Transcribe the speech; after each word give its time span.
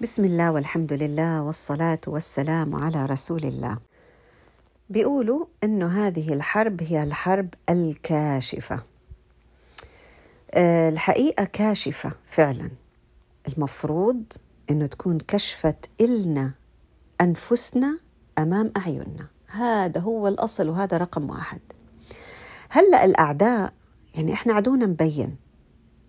بسم 0.00 0.24
الله 0.24 0.50
والحمد 0.50 0.92
لله 0.92 1.42
والصلاة 1.42 2.00
والسلام 2.06 2.74
على 2.74 3.06
رسول 3.06 3.44
الله. 3.44 3.78
بيقولوا 4.90 5.46
إنه 5.64 6.06
هذه 6.06 6.32
الحرب 6.32 6.82
هي 6.82 7.02
الحرب 7.02 7.54
الكاشفة. 7.70 8.82
أه 10.54 10.88
الحقيقة 10.88 11.44
كاشفة 11.44 12.12
فعلا. 12.24 12.70
المفروض 13.48 14.22
إنه 14.70 14.86
تكون 14.86 15.18
كشفت 15.18 15.88
إلنا 16.00 16.52
أنفسنا 17.20 17.98
أمام 18.38 18.72
أعيننا. 18.76 19.26
هذا 19.46 20.00
هو 20.00 20.28
الأصل 20.28 20.68
وهذا 20.68 20.96
رقم 20.96 21.30
واحد. 21.30 21.60
هلأ 22.68 23.04
الأعداء 23.04 23.72
يعني 24.14 24.32
إحنا 24.32 24.52
عدونا 24.54 24.86
مبين 24.86 25.36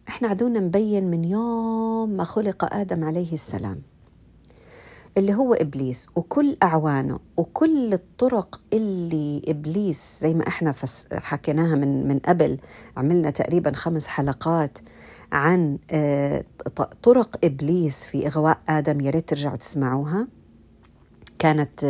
إحنا 0.09 0.27
عدونا 0.27 0.59
مبين 0.59 1.03
من 1.11 1.23
يوم 1.23 2.09
ما 2.09 2.23
خلق 2.23 2.73
آدم 2.73 3.03
عليه 3.03 3.33
السلام 3.33 3.81
اللي 5.17 5.33
هو 5.33 5.53
إبليس 5.53 6.09
وكل 6.15 6.57
أعوانه 6.63 7.19
وكل 7.37 7.93
الطرق 7.93 8.61
اللي 8.73 9.41
إبليس 9.47 10.19
زي 10.21 10.33
ما 10.33 10.47
إحنا 10.47 10.73
حكيناها 11.13 11.75
من 11.75 12.07
من 12.07 12.19
قبل 12.19 12.57
عملنا 12.97 13.29
تقريبا 13.29 13.71
خمس 13.71 14.07
حلقات 14.07 14.77
عن 15.31 15.77
طرق 17.03 17.37
إبليس 17.43 18.03
في 18.03 18.27
إغواء 18.27 18.57
آدم 18.69 19.01
يا 19.01 19.09
ريت 19.11 19.29
ترجعوا 19.29 19.55
تسمعوها. 19.57 20.27
كانت 21.39 21.83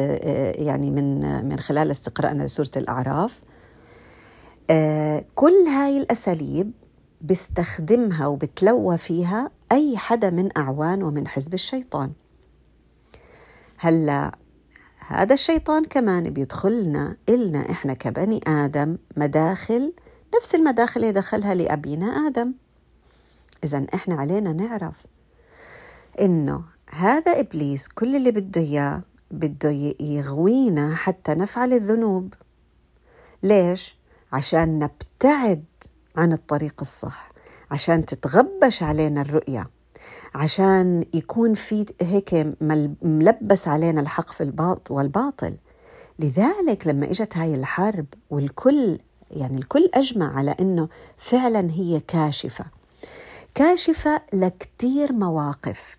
يعني 0.58 0.92
من 0.92 1.20
من 1.50 1.60
خلال 1.60 1.92
استقرائنا 1.92 2.44
لسورة 2.44 2.72
الأعراف. 2.78 3.42
كل 5.36 5.54
هاي 5.68 5.98
الأساليب 5.98 6.72
بيستخدمها 7.22 8.28
وبتلوى 8.28 8.98
فيها 8.98 9.52
أي 9.72 9.98
حدا 9.98 10.30
من 10.30 10.58
أعوان 10.58 11.04
ومن 11.04 11.28
حزب 11.28 11.54
الشيطان. 11.54 12.12
هلا 13.78 14.38
هذا 15.08 15.34
الشيطان 15.34 15.84
كمان 15.84 16.30
بيدخلنا 16.30 17.18
إلنا 17.30 17.72
إحنا 17.72 17.94
كبني 17.94 18.42
آدم 18.48 18.98
مداخل 19.18 19.94
نفس 20.36 20.56
المداخل 20.56 21.02
اللي 21.02 21.12
دخلها 21.12 21.56
لأبينا 21.56 22.06
آدم. 22.06 22.54
إذا 23.64 23.86
إحنا 23.94 24.16
علينا 24.16 24.54
نعرف 24.54 25.06
إنه 26.22 26.64
هذا 26.90 27.40
إبليس 27.40 27.88
كل 27.88 28.16
اللي 28.16 28.32
بده 28.32 28.62
إياه 28.62 29.02
بده 29.32 29.70
يغوينا 30.00 30.96
حتى 30.96 31.36
نفعل 31.36 31.74
الذنوب. 31.74 32.34
ليش؟ 33.44 33.98
عشان 34.34 34.80
نبتعد 34.80 35.66
عن 36.18 36.34
الطريق 36.34 36.76
الصح 36.82 37.30
عشان 37.72 38.06
تتغبش 38.06 38.84
علينا 38.84 39.22
الرؤية 39.22 39.70
عشان 40.36 41.06
يكون 41.14 41.54
في 41.54 41.86
هيك 42.02 42.48
ملبس 43.02 43.68
علينا 43.68 44.02
الحق 44.02 44.30
في 44.30 44.44
الباطل 44.44 44.94
والباطل. 44.94 45.58
لذلك 46.20 46.88
لما 46.88 47.12
إجت 47.12 47.38
هاي 47.38 47.56
الحرب 47.56 48.06
والكل 48.30 48.98
يعني 49.32 49.58
الكل 49.58 49.90
أجمع 49.94 50.38
على 50.38 50.56
إنه 50.60 50.90
فعلا 51.18 51.72
هي 51.72 52.00
كاشفة. 52.00 52.66
كاشفة 53.56 54.22
لكتير 54.34 55.14
مواقف. 55.14 55.98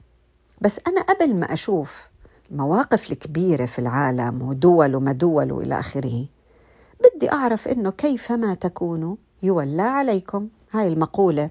بس 0.60 0.80
أنا 0.86 1.00
قبل 1.00 1.34
ما 1.34 1.52
أشوف 1.52 2.08
المواقف 2.50 3.12
الكبيرة 3.12 3.66
في 3.66 3.78
العالم 3.78 4.42
ودول 4.42 4.94
وما 4.94 5.12
دول 5.12 5.52
وإلى 5.52 5.78
آخره 5.80 6.26
بدي 7.00 7.32
أعرف 7.32 7.68
إنه 7.68 7.90
كيفما 7.90 8.54
تكونوا 8.54 9.16
يولى 9.42 9.82
عليكم. 9.82 10.48
هاي 10.72 10.88
المقولة 10.88 11.50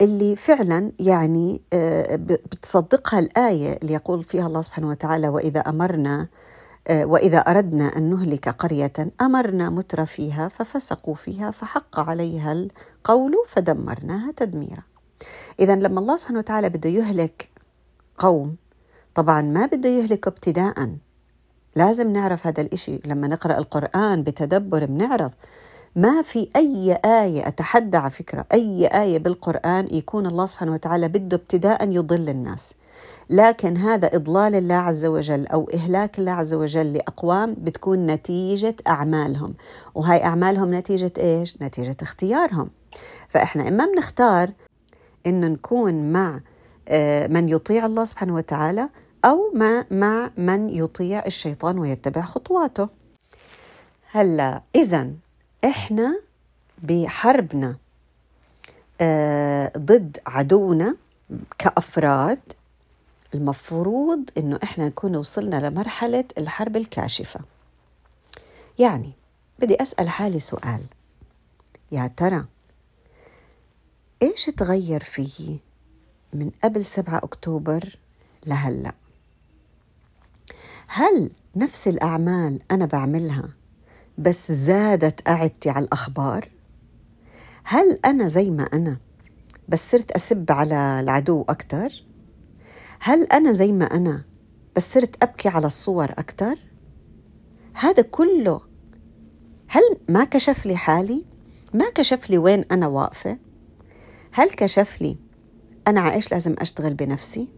اللي 0.00 0.36
فعلا 0.36 0.92
يعني 1.00 1.60
بتصدقها 2.12 3.18
الآية 3.18 3.78
اللي 3.82 3.92
يقول 3.92 4.24
فيها 4.24 4.46
الله 4.46 4.62
سبحانه 4.62 4.88
وتعالى 4.88 5.28
وإذا 5.28 5.60
أمرنا 5.60 6.28
وإذا 6.90 7.38
أردنا 7.38 7.96
أن 7.96 8.10
نهلك 8.10 8.48
قرية 8.48 8.92
أمرنا 9.20 9.70
متر 9.70 10.06
فيها 10.06 10.48
ففسقوا 10.48 11.14
فيها 11.14 11.50
فحق 11.50 12.00
عليها 12.00 12.52
القول 12.52 13.34
فدمرناها 13.48 14.32
تدميرا. 14.36 14.82
إذا 15.60 15.76
لما 15.76 16.00
الله 16.00 16.16
سبحانه 16.16 16.38
وتعالى 16.38 16.68
بده 16.68 16.90
يهلك 16.90 17.48
قوم 18.18 18.56
طبعا 19.14 19.42
ما 19.42 19.66
بده 19.66 19.88
يهلك 19.88 20.26
ابتداء 20.26 20.96
لازم 21.76 22.12
نعرف 22.12 22.46
هذا 22.46 22.60
الإشي. 22.60 23.00
لما 23.04 23.28
نقرأ 23.28 23.58
القرآن 23.58 24.22
بتدبر 24.22 24.84
بنعرف 24.84 25.32
ما 25.98 26.22
في 26.22 26.48
أي 26.56 26.98
آية 27.04 27.48
أتحدى 27.48 27.96
على 27.96 28.10
فكرة 28.10 28.46
أي 28.52 28.86
آية 28.86 29.18
بالقرآن 29.18 29.88
يكون 29.90 30.26
الله 30.26 30.46
سبحانه 30.46 30.72
وتعالى 30.72 31.08
بده 31.08 31.36
ابتداء 31.36 31.88
يضل 31.90 32.28
الناس. 32.28 32.74
لكن 33.30 33.76
هذا 33.76 34.16
إضلال 34.16 34.54
الله 34.54 34.74
عز 34.74 35.04
وجل 35.04 35.46
أو 35.46 35.70
إهلاك 35.74 36.18
الله 36.18 36.32
عز 36.32 36.54
وجل 36.54 36.92
لأقوام 36.92 37.54
بتكون 37.58 38.06
نتيجة 38.06 38.76
أعمالهم. 38.88 39.54
وهاي 39.94 40.24
أعمالهم 40.24 40.74
نتيجة 40.74 41.12
إيش؟ 41.18 41.62
نتيجة 41.62 41.96
اختيارهم. 42.02 42.70
فإحنا 43.28 43.68
إما 43.68 43.86
بنختار 43.86 44.52
إنه 45.26 45.46
نكون 45.46 46.12
مع 46.12 46.40
من 47.28 47.48
يطيع 47.48 47.86
الله 47.86 48.04
سبحانه 48.04 48.34
وتعالى 48.34 48.88
أو 49.24 49.52
ما 49.54 49.84
مع 49.90 50.30
من 50.36 50.70
يطيع 50.70 51.26
الشيطان 51.26 51.78
ويتبع 51.78 52.22
خطواته. 52.22 52.88
هلا 54.10 54.62
إذا 54.76 55.10
إحنا 55.64 56.20
بحربنا 56.82 57.76
آه 59.00 59.72
ضد 59.78 60.18
عدونا 60.26 60.96
كأفراد 61.58 62.40
المفروض 63.34 64.30
إنه 64.38 64.58
إحنا 64.62 64.86
نكون 64.86 65.16
وصلنا 65.16 65.68
لمرحلة 65.68 66.24
الحرب 66.38 66.76
الكاشفة. 66.76 67.40
يعني 68.78 69.12
بدي 69.58 69.82
أسأل 69.82 70.08
حالي 70.08 70.40
سؤال. 70.40 70.82
يا 71.92 72.10
ترى 72.16 72.44
إيش 74.22 74.44
تغير 74.44 75.04
فيي 75.04 75.60
من 76.32 76.50
قبل 76.64 76.84
7 76.84 77.18
أكتوبر 77.18 77.98
لهلأ؟ 78.46 78.92
هل 80.86 81.32
نفس 81.56 81.88
الأعمال 81.88 82.62
أنا 82.70 82.86
بعملها 82.86 83.48
بس 84.18 84.52
زادت 84.52 85.28
قعدتي 85.28 85.70
على 85.70 85.84
الأخبار؟ 85.84 86.48
هل 87.64 88.00
أنا 88.04 88.26
زي 88.26 88.50
ما 88.50 88.62
أنا 88.62 88.96
بس 89.68 89.90
صرت 89.90 90.10
أسب 90.10 90.52
على 90.52 91.00
العدو 91.00 91.44
أكتر؟ 91.48 92.04
هل 93.00 93.24
أنا 93.24 93.52
زي 93.52 93.72
ما 93.72 93.84
أنا 93.84 94.24
بس 94.76 94.94
صرت 94.94 95.22
أبكي 95.22 95.48
على 95.48 95.66
الصور 95.66 96.10
أكتر؟ 96.10 96.58
هذا 97.74 98.02
كله 98.02 98.60
هل 99.68 99.82
ما 100.08 100.24
كشف 100.24 100.66
لي 100.66 100.76
حالي؟ 100.76 101.24
ما 101.74 101.90
كشف 101.90 102.30
لي 102.30 102.38
وين 102.38 102.64
أنا 102.72 102.86
واقفة؟ 102.86 103.38
هل 104.32 104.50
كشف 104.50 105.02
لي 105.02 105.16
أنا 105.88 106.00
عايش 106.00 106.32
لازم 106.32 106.54
أشتغل 106.58 106.94
بنفسي؟ 106.94 107.48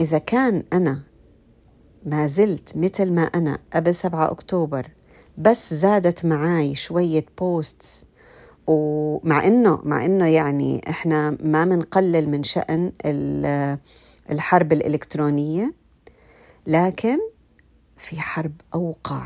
إذا 0.00 0.18
كان 0.18 0.62
أنا 0.72 1.02
ما 2.06 2.26
زلت 2.26 2.76
مثل 2.76 3.12
ما 3.12 3.22
أنا 3.22 3.58
قبل 3.72 3.94
7 3.94 4.30
أكتوبر 4.30 4.90
بس 5.38 5.74
زادت 5.74 6.24
معاي 6.24 6.74
شوية 6.74 7.26
بوستس 7.40 8.04
ومع 8.66 9.46
إنه 9.46 9.78
مع 9.84 10.04
إنه 10.04 10.26
يعني 10.26 10.80
إحنا 10.88 11.36
ما 11.42 11.64
بنقلل 11.64 12.28
من 12.28 12.42
شأن 12.42 12.92
الحرب 14.30 14.72
الإلكترونية 14.72 15.74
لكن 16.66 17.18
في 17.96 18.20
حرب 18.20 18.52
أوقع. 18.74 19.22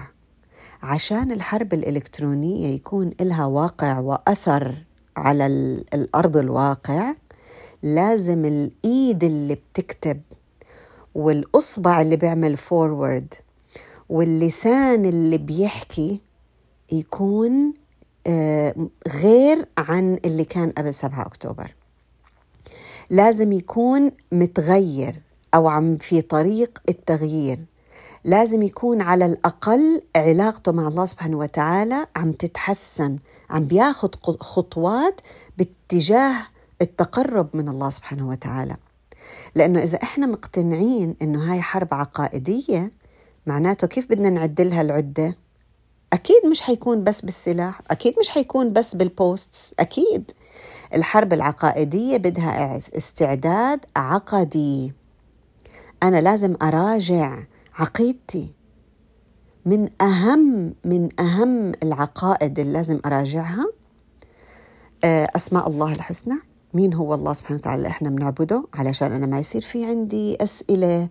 عشان 0.82 1.32
الحرب 1.32 1.74
الإلكترونية 1.74 2.74
يكون 2.74 3.10
لها 3.20 3.46
واقع 3.46 3.98
وأثر 3.98 4.74
على 5.16 5.46
الأرض 5.94 6.36
الواقع 6.36 7.14
لازم 7.82 8.44
الإيد 8.44 9.24
اللي 9.24 9.54
بتكتب 9.54 10.20
والأصبع 11.14 12.00
اللي 12.00 12.16
بيعمل 12.16 12.56
فورورد 12.56 13.34
واللسان 14.08 15.04
اللي 15.04 15.38
بيحكي 15.38 16.20
يكون 16.92 17.74
غير 19.08 19.68
عن 19.78 20.18
اللي 20.24 20.44
كان 20.44 20.70
قبل 20.70 20.94
7 20.94 21.22
أكتوبر. 21.22 21.74
لازم 23.10 23.52
يكون 23.52 24.12
متغير 24.32 25.20
أو 25.54 25.68
عم 25.68 25.96
في 25.96 26.20
طريق 26.20 26.78
التغيير. 26.88 27.58
لازم 28.24 28.62
يكون 28.62 29.02
على 29.02 29.26
الأقل 29.26 30.02
علاقته 30.16 30.72
مع 30.72 30.88
الله 30.88 31.04
سبحانه 31.04 31.38
وتعالى 31.38 32.06
عم 32.16 32.32
تتحسن 32.32 33.18
عم 33.50 33.64
بياخد 33.64 34.14
خطوات 34.40 35.20
باتجاه 35.58 36.36
التقرب 36.82 37.48
من 37.56 37.68
الله 37.68 37.90
سبحانه 37.90 38.28
وتعالى. 38.28 38.76
لأنه 39.54 39.82
إذا 39.82 40.02
إحنا 40.02 40.26
مقتنعين 40.26 41.14
إنه 41.22 41.52
هاي 41.52 41.62
حرب 41.62 41.94
عقائدية 41.94 42.92
معناته 43.48 43.86
كيف 43.86 44.10
بدنا 44.10 44.30
نعدلها 44.30 44.82
العدة؟ 44.82 45.36
أكيد 46.12 46.46
مش 46.50 46.60
حيكون 46.60 47.04
بس 47.04 47.20
بالسلاح 47.20 47.80
أكيد 47.90 48.14
مش 48.20 48.28
حيكون 48.28 48.72
بس 48.72 48.94
بالبوستس 48.96 49.74
أكيد. 49.78 50.32
الحرب 50.94 51.32
العقائدية 51.32 52.16
بدها 52.16 52.76
استعداد 52.76 53.80
عقدي. 53.96 54.92
أنا 56.02 56.20
لازم 56.20 56.56
أراجع 56.62 57.38
عقيدتي. 57.78 58.52
من 59.66 59.88
أهم 60.02 60.74
من 60.84 61.08
أهم 61.20 61.72
العقائد 61.82 62.58
اللي 62.58 62.72
لازم 62.72 63.00
أراجعها 63.06 63.66
آه، 65.04 65.28
أسماء 65.36 65.68
الله 65.68 65.92
الحسنى. 65.92 66.34
مين 66.74 66.94
هو 66.94 67.14
الله 67.14 67.32
سبحانه 67.32 67.58
وتعالى 67.60 67.76
اللي 67.76 67.88
إحنا 67.88 68.10
بنعبده؟ 68.10 68.64
علشان 68.74 69.12
أنا 69.12 69.26
ما 69.26 69.38
يصير 69.38 69.62
في 69.62 69.84
عندي 69.84 70.42
أسئلة 70.42 71.08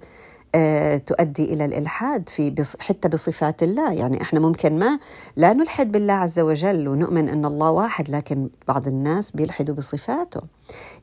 تؤدي 1.06 1.54
إلى 1.54 1.66
الإلحاد 1.66 2.30
في 2.30 2.66
حتى 2.80 3.08
بصفات 3.08 3.64
الله، 3.64 3.94
يعني 3.94 4.22
إحنا 4.22 4.40
ممكن 4.40 4.80
ما 4.80 5.00
لا 5.36 5.54
نلحد 5.54 5.92
بالله 5.92 6.14
عز 6.14 6.40
وجل 6.40 6.88
ونؤمن 6.88 7.30
إن 7.30 7.46
الله 7.46 7.72
واحد 7.72 8.10
لكن 8.10 8.50
بعض 8.68 8.88
الناس 8.88 9.32
بيلحدوا 9.32 9.76
بصفاته. 9.76 10.42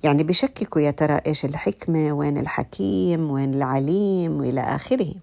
يعني 0.02 0.22
بشككوا 0.22 0.82
يا 0.82 0.90
ترى 0.90 1.20
إيش 1.26 1.44
الحكمة، 1.44 2.12
وين 2.12 2.38
الحكيم، 2.38 3.30
وين 3.30 3.54
العليم 3.54 4.40
وإلى 4.40 4.60
آخره. 4.60 5.14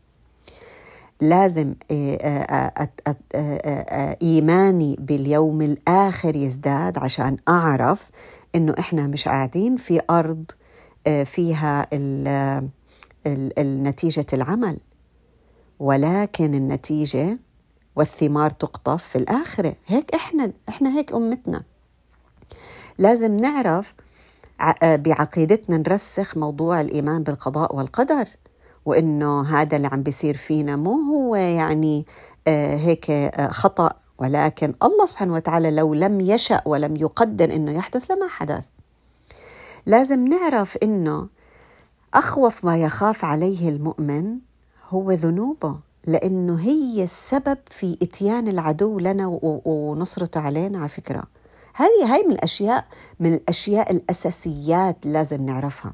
لازم 1.21 1.73
آه، 1.91 2.15
آه، 3.35 4.17
إيماني 4.21 4.95
باليوم 4.99 5.61
الآخر 5.61 6.35
يزداد 6.35 6.97
عشان 6.97 7.37
أعرف 7.49 8.09
إنه 8.55 8.75
إحنا 8.79 9.07
مش 9.07 9.27
قاعدين 9.27 9.77
في 9.77 10.01
أرض 10.09 10.51
فيها 11.25 11.87
النتيجة 13.27 14.25
العمل. 14.33 14.77
ولكن 15.79 16.55
النتيجة 16.55 17.39
والثمار 17.95 18.49
تقطف 18.49 19.03
في 19.03 19.17
الآخرة. 19.17 19.75
هيك 19.87 20.15
إحنا 20.15 20.51
إحنا 20.69 20.97
هيك 20.97 21.13
أمتنا. 21.13 21.63
لازم 22.97 23.37
نعرف 23.37 23.93
بعقيدتنا 24.83 25.77
نرسخ 25.77 26.37
موضوع 26.37 26.81
الإيمان 26.81 27.23
بالقضاء 27.23 27.75
والقدر 27.75 28.27
وإنه 28.85 29.41
هذا 29.41 29.77
اللي 29.77 29.87
عم 29.87 30.03
بيصير 30.03 30.37
فينا 30.37 30.75
مو 30.75 30.91
هو 30.91 31.35
يعني 31.35 32.05
آه، 32.47 32.75
هيك 32.75 33.11
آه، 33.11 33.47
خطأ. 33.47 33.91
ولكن 34.17 34.73
الله 34.83 35.05
سبحانه 35.05 35.33
وتعالى 35.33 35.71
لو 35.71 35.93
لم 35.93 36.21
يشأ 36.21 36.61
ولم 36.65 36.95
يقدر 36.95 37.55
إنه 37.55 37.71
يحدث 37.71 38.11
لما 38.11 38.27
حدث. 38.27 38.65
لازم 39.85 40.27
نعرف 40.27 40.77
إنه 40.83 41.27
أخوف 42.13 42.65
ما 42.65 42.77
يخاف 42.77 43.25
عليه 43.25 43.69
المؤمن 43.69 44.37
هو 44.89 45.11
ذنوبه 45.11 45.79
لأنه 46.07 46.59
هي 46.59 47.03
السبب 47.03 47.57
في 47.69 47.97
إتيان 48.01 48.47
العدو 48.47 48.99
لنا 48.99 49.39
ونصرته 49.65 50.39
علينا 50.39 50.79
على 50.79 50.89
فكرة. 50.89 51.23
هذه 51.75 52.13
هاي 52.13 52.23
من 52.23 52.31
الاشياء 52.31 52.85
من 53.19 53.33
الأشياء 53.33 53.91
الأساسيات 53.91 55.05
لازم 55.05 55.45
نعرفها. 55.45 55.93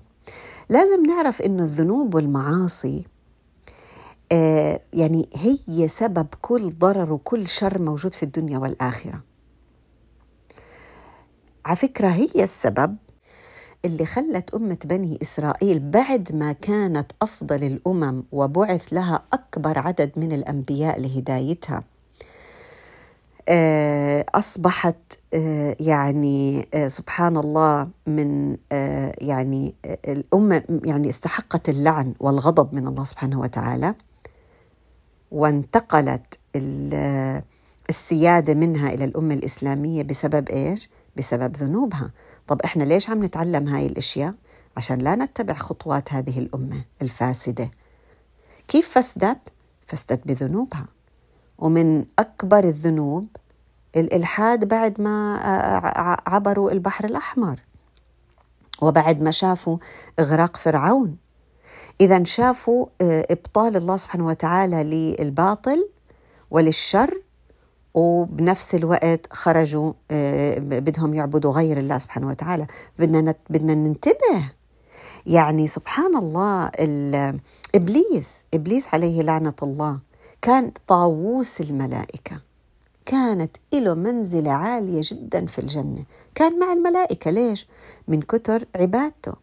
لازم 0.69 1.03
نعرف 1.05 1.41
إنه 1.41 1.63
الذنوب 1.63 2.15
والمعاصي 2.15 3.05
آه 4.31 4.79
يعني 4.93 5.29
هي 5.33 5.87
سبب 5.87 6.27
كل 6.41 6.69
ضرر 6.69 7.13
وكل 7.13 7.47
شر 7.47 7.81
موجود 7.81 8.13
في 8.13 8.23
الدنيا 8.23 8.57
والآخرة. 8.57 9.21
على 11.65 11.75
فكرة 11.75 12.07
هي 12.07 12.43
السبب 12.43 12.95
اللي 13.87 14.05
خلت 14.05 14.53
أمة 14.53 14.77
بني 14.85 15.19
إسرائيل 15.21 15.79
بعد 15.79 16.35
ما 16.35 16.51
كانت 16.51 17.11
أفضل 17.21 17.63
الأمم 17.63 18.23
وبعث 18.31 18.93
لها 18.93 19.23
أكبر 19.33 19.79
عدد 19.79 20.11
من 20.15 20.31
الأنبياء 20.31 20.99
لهدايتها. 20.99 21.83
آه، 23.49 24.25
أصبحت 24.35 24.95
آه، 25.33 25.75
يعني 25.79 26.67
آه، 26.73 26.87
سبحان 26.87 27.37
الله 27.37 27.89
من 28.07 28.57
يعني 29.21 29.75
الأمة 30.07 30.63
يعني 30.83 31.09
استحقت 31.09 31.69
اللعن 31.69 32.13
والغضب 32.19 32.73
من 32.73 32.87
الله 32.87 33.03
سبحانه 33.03 33.39
وتعالى. 33.39 33.95
وانتقلت 35.31 36.39
السيادة 37.89 38.53
منها 38.53 38.93
إلى 38.93 39.03
الأمة 39.03 39.33
الإسلامية 39.33 40.03
بسبب 40.03 40.49
إيش؟ 40.49 40.89
بسبب 41.17 41.57
ذنوبها. 41.57 42.11
طب 42.47 42.61
إحنا 42.61 42.83
ليش 42.83 43.09
عم 43.09 43.23
نتعلم 43.23 43.67
هاي 43.67 43.85
الأشياء؟ 43.85 44.33
عشان 44.77 44.97
لا 44.97 45.15
نتبع 45.15 45.53
خطوات 45.53 46.13
هذه 46.13 46.39
الأمة 46.39 46.85
الفاسدة. 47.01 47.71
كيف 48.67 48.89
فسدت؟ 48.89 49.39
فسدت 49.87 50.27
بذنوبها. 50.27 50.85
ومن 51.57 52.05
أكبر 52.19 52.63
الذنوب 52.63 53.27
الإلحاد 53.95 54.67
بعد 54.67 55.01
ما 55.01 55.37
عبروا 56.27 56.71
البحر 56.71 57.05
الأحمر. 57.05 57.59
وبعد 58.81 59.21
ما 59.21 59.31
شافوا 59.31 59.77
إغراق 60.19 60.57
فرعون. 60.57 61.17
إذا 62.01 62.23
شافوا 62.23 62.85
إبطال 63.01 63.77
الله 63.77 63.97
سبحانه 63.97 64.25
وتعالى 64.25 64.83
للباطل 64.83 65.89
وللشر 66.51 67.21
وبنفس 67.97 68.75
الوقت 68.75 69.33
خرجوا 69.33 69.93
آه، 70.11 70.59
بدهم 70.59 71.13
يعبدوا 71.13 71.51
غير 71.51 71.77
الله 71.77 71.97
سبحانه 71.97 72.27
وتعالى. 72.27 72.67
بدنا 72.99 73.35
بدنا 73.49 73.75
ننتبه. 73.75 74.51
يعني 75.25 75.67
سبحان 75.67 76.17
الله 76.17 76.71
إبليس 77.75 78.45
إبليس 78.53 78.93
عليه 78.93 79.21
لعنة 79.21 79.53
الله 79.63 79.99
كان 80.41 80.71
طاووس 80.87 81.61
الملائكة. 81.61 82.41
كانت 83.05 83.57
له 83.73 83.93
منزلة 83.93 84.51
عالية 84.51 85.01
جدا 85.03 85.45
في 85.45 85.59
الجنة. 85.59 86.03
كان 86.35 86.59
مع 86.59 86.73
الملائكة. 86.73 87.31
ليش؟ 87.31 87.67
من 88.07 88.21
كتر 88.21 88.65
عبادته. 88.75 89.33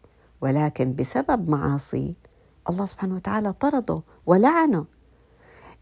ولكن 0.41 0.95
بسبب 0.95 1.49
معاصيه 1.49 2.13
الله 2.69 2.85
سبحانه 2.85 3.15
وتعالى 3.15 3.53
طرده 3.53 4.01
ولعنه. 4.25 4.85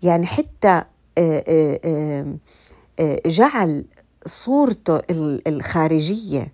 يعني 0.02 0.26
حتى 0.26 0.84
آه، 1.18 1.44
آه، 1.48 1.80
آه، 1.86 2.36
جعل 3.26 3.86
صورته 4.26 5.02
الخارجية 5.48 6.54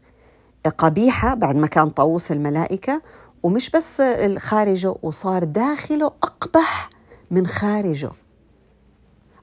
قبيحة 0.77 1.33
بعد 1.33 1.56
ما 1.56 1.68
كان 1.68 1.89
طاووس 1.89 2.31
الملائكة 2.31 3.01
ومش 3.44 3.69
بس 3.69 4.01
خارجه 4.38 4.95
وصار 5.03 5.44
داخله 5.44 6.06
أقبح 6.06 6.89
من 7.31 7.47
خارجه. 7.47 8.12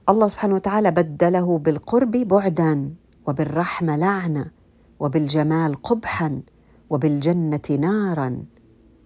الله 0.09 0.27
سبحانه 0.27 0.55
وتعالى 0.55 0.91
بدله 0.91 1.57
بالقرب 1.57 2.11
بعدا 2.11 2.93
وبالرحمة 3.27 3.95
لعنة 3.95 4.51
وبالجمال 4.99 5.81
قبحا 5.81 6.41
وبالجنة 6.89 7.61
نارا 7.69 8.43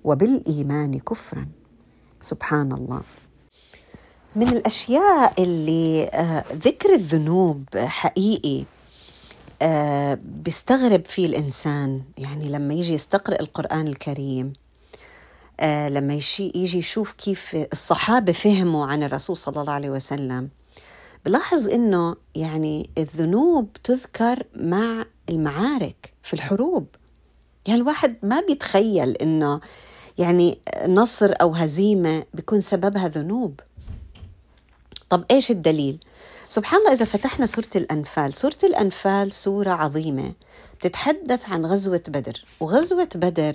وبالإيمان 0.04 1.00
كفرا. 1.00 1.48
سبحان 2.20 2.72
الله. 2.72 3.02
من 4.36 4.48
الأشياء 4.48 5.44
اللي 5.44 6.10
آه، 6.14 6.44
ذكر 6.54 6.94
الذنوب 6.94 7.64
حقيقي 7.78 8.66
آه، 9.62 10.20
بيستغرب 10.24 11.06
فيه 11.06 11.26
الإنسان. 11.26 12.02
يعني 12.18 12.50
لما 12.50 12.74
يجي 12.74 12.94
يستقرأ 12.94 13.40
القرآن 13.40 13.88
الكريم 13.88 14.54
آه، 15.60 15.90
لما 15.90 16.14
يجي 16.14 16.78
يشوف 16.78 17.12
كيف 17.12 17.56
الصحابة 17.56 18.32
فهموا 18.32 18.86
عن 18.86 19.04
الرسول 19.04 19.38
صلى 19.38 19.62
الله 19.62 19.74
عليه 19.74 19.90
وسلم 19.90 20.50
بلاحظ 21.26 21.70
إنه 21.70 22.16
يعني 22.36 22.90
الذنوب 22.98 23.74
تذكر 23.84 24.44
مع 24.56 25.06
المعارك 25.30 26.14
في 26.24 26.34
الحروب. 26.34 26.88
يعني 27.68 27.82
الواحد 27.82 28.16
ما 28.24 28.42
بيتخيل 28.42 29.12
إنه 29.12 29.60
يعني 30.18 30.60
نصر 30.88 31.34
أو 31.42 31.52
هزيمة 31.52 32.24
بيكون 32.34 32.62
سببها 32.62 33.08
ذنوب. 33.08 33.60
طب 35.12 35.24
إيش 35.32 35.52
الدليل؟ 35.52 36.00
سبحان 36.50 36.80
الله 36.80 36.92
إذا 36.92 37.06
فتحنا 37.06 37.46
سورة 37.46 37.70
الأنفال 37.76 38.36
سورة 38.36 38.58
الأنفال 38.64 39.34
سورة 39.34 39.72
عظيمة 39.72 40.34
بتتحدث 40.80 41.50
عن 41.50 41.66
غزوة 41.66 42.04
بدر 42.08 42.46
وغزوة 42.60 43.10
بدر 43.16 43.54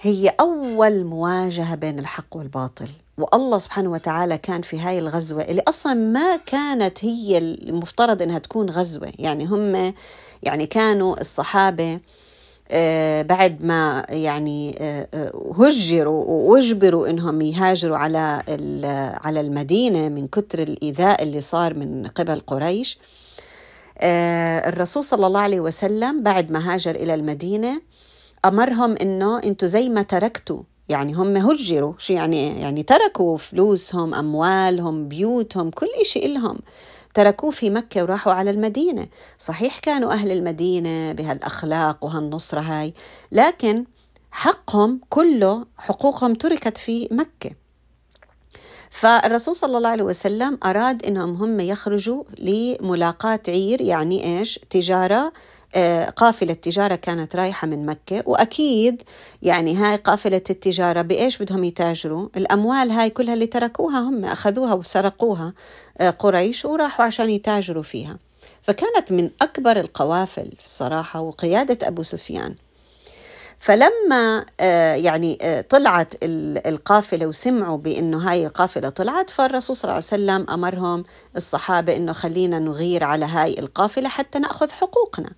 هي 0.00 0.34
أول 0.40 1.04
مواجهة 1.04 1.74
بين 1.74 1.98
الحق 1.98 2.36
والباطل 2.36 2.88
والله 3.18 3.58
سبحانه 3.58 3.90
وتعالى 3.90 4.38
كان 4.38 4.62
في 4.62 4.80
هاي 4.80 4.98
الغزوة 4.98 5.42
اللي 5.42 5.62
أصلا 5.68 5.94
ما 5.94 6.36
كانت 6.36 7.04
هي 7.04 7.38
المفترض 7.38 8.22
أنها 8.22 8.38
تكون 8.38 8.70
غزوة 8.70 9.12
يعني 9.18 9.44
هم 9.44 9.94
يعني 10.42 10.66
كانوا 10.66 11.20
الصحابة 11.20 12.00
بعد 13.22 13.64
ما 13.64 14.06
يعني 14.08 14.76
آه، 14.80 15.08
آه، 15.14 15.54
هجروا 15.58 16.24
وأجبروا 16.24 17.10
إنهم 17.10 17.40
يهاجروا 17.40 17.96
على 17.96 18.42
على 19.24 19.40
المدينة 19.40 20.08
من 20.08 20.28
كثر 20.28 20.58
الإيذاء 20.58 21.22
اللي 21.22 21.40
صار 21.40 21.74
من 21.74 22.06
قبل 22.06 22.40
قريش. 22.40 22.98
الرسول 24.66 25.04
صلى 25.04 25.26
الله 25.26 25.40
عليه 25.40 25.60
وسلم 25.60 26.22
بعد 26.22 26.50
ما 26.50 26.74
هاجر 26.74 26.94
إلى 26.94 27.14
المدينة 27.14 27.82
أمرهم 28.44 28.96
إنه 29.02 29.38
أنتم 29.38 29.66
زي 29.66 29.88
ما 29.88 30.02
تركتوا 30.02 30.62
يعني 30.88 31.12
هم 31.12 31.36
هجروا 31.36 31.92
شو 31.98 32.12
يعني 32.12 32.60
يعني 32.60 32.82
تركوا 32.82 33.36
فلوسهم 33.36 34.14
أموالهم 34.14 35.08
بيوتهم 35.08 35.70
كل 35.70 35.88
شيء 36.02 36.34
لهم 36.34 36.58
تركوه 37.14 37.50
في 37.50 37.70
مكة 37.70 38.02
وراحوا 38.02 38.32
على 38.32 38.50
المدينة. 38.50 39.06
صحيح 39.38 39.78
كانوا 39.78 40.12
أهل 40.12 40.30
المدينة 40.30 41.12
بهالأخلاق 41.12 42.04
وهالنصرة 42.04 42.60
هاي 42.60 42.94
لكن 43.32 43.84
حقهم 44.30 45.00
كله 45.08 45.66
حقوقهم 45.78 46.34
تركت 46.34 46.78
في 46.78 47.08
مكة. 47.10 47.50
فالرسول 48.90 49.56
صلى 49.56 49.76
الله 49.76 49.88
عليه 49.88 50.04
وسلم 50.04 50.58
أراد 50.64 51.04
أنهم 51.06 51.34
هم 51.34 51.60
يخرجوا 51.60 52.24
لملاقاة 52.38 53.40
عير 53.48 53.80
يعني 53.80 54.38
إيش؟ 54.38 54.60
تجارة 54.70 55.32
قافلة 56.16 56.52
تجارة 56.52 56.94
كانت 56.94 57.36
رايحة 57.36 57.66
من 57.66 57.86
مكة 57.86 58.22
وأكيد 58.26 59.02
يعني 59.42 59.76
هاي 59.76 59.96
قافلة 59.96 60.36
التجارة 60.50 61.02
بإيش 61.02 61.42
بدهم 61.42 61.64
يتاجروا؟ 61.64 62.28
الأموال 62.36 62.90
هاي 62.90 63.10
كلها 63.10 63.34
اللي 63.34 63.46
تركوها 63.46 64.00
هم 64.00 64.24
أخذوها 64.24 64.74
وسرقوها 64.74 65.52
آه، 65.98 66.10
قريش 66.10 66.64
وراحوا 66.64 67.04
عشان 67.04 67.30
يتاجروا 67.30 67.82
فيها. 67.82 68.16
فكانت 68.62 69.12
من 69.12 69.30
أكبر 69.42 69.80
القوافل 69.80 70.52
صراحة 70.66 71.20
وقيادة 71.20 71.88
أبو 71.88 72.02
سفيان. 72.02 72.54
فلما 73.58 74.44
آه، 74.60 74.94
يعني 74.94 75.38
طلعت 75.68 76.14
القافلة 76.22 77.26
وسمعوا 77.26 77.76
بإنه 77.76 78.30
هاي 78.30 78.46
القافلة 78.46 78.88
طلعت 78.88 79.30
فالرسول 79.30 79.76
صلى 79.76 79.84
الله 79.84 79.94
عليه 79.94 80.04
وسلم 80.04 80.54
أمرهم 80.54 81.04
الصحابة 81.36 81.96
إنه 81.96 82.12
خلينا 82.12 82.58
نغير 82.58 83.04
على 83.04 83.24
هاي 83.24 83.54
القافلة 83.58 84.08
حتى 84.08 84.38
نأخذ 84.38 84.70
حقوقنا. 84.70 85.30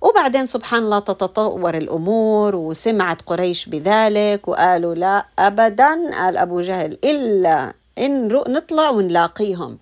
وبعدين 0.00 0.46
سبحان 0.46 0.82
الله 0.82 0.98
تتطور 0.98 1.76
الأمور 1.76 2.56
وسمعت 2.56 3.22
قريش 3.26 3.66
بذلك 3.66 4.48
وقالوا 4.48 4.94
لا 4.94 5.26
أبدا. 5.38 6.10
قال 6.12 6.36
أبو 6.36 6.60
جهل 6.60 6.98
إلا 7.04 7.72
إن 7.98 8.28
نطلع 8.28 8.90
ونلاقيهم. 8.90 9.78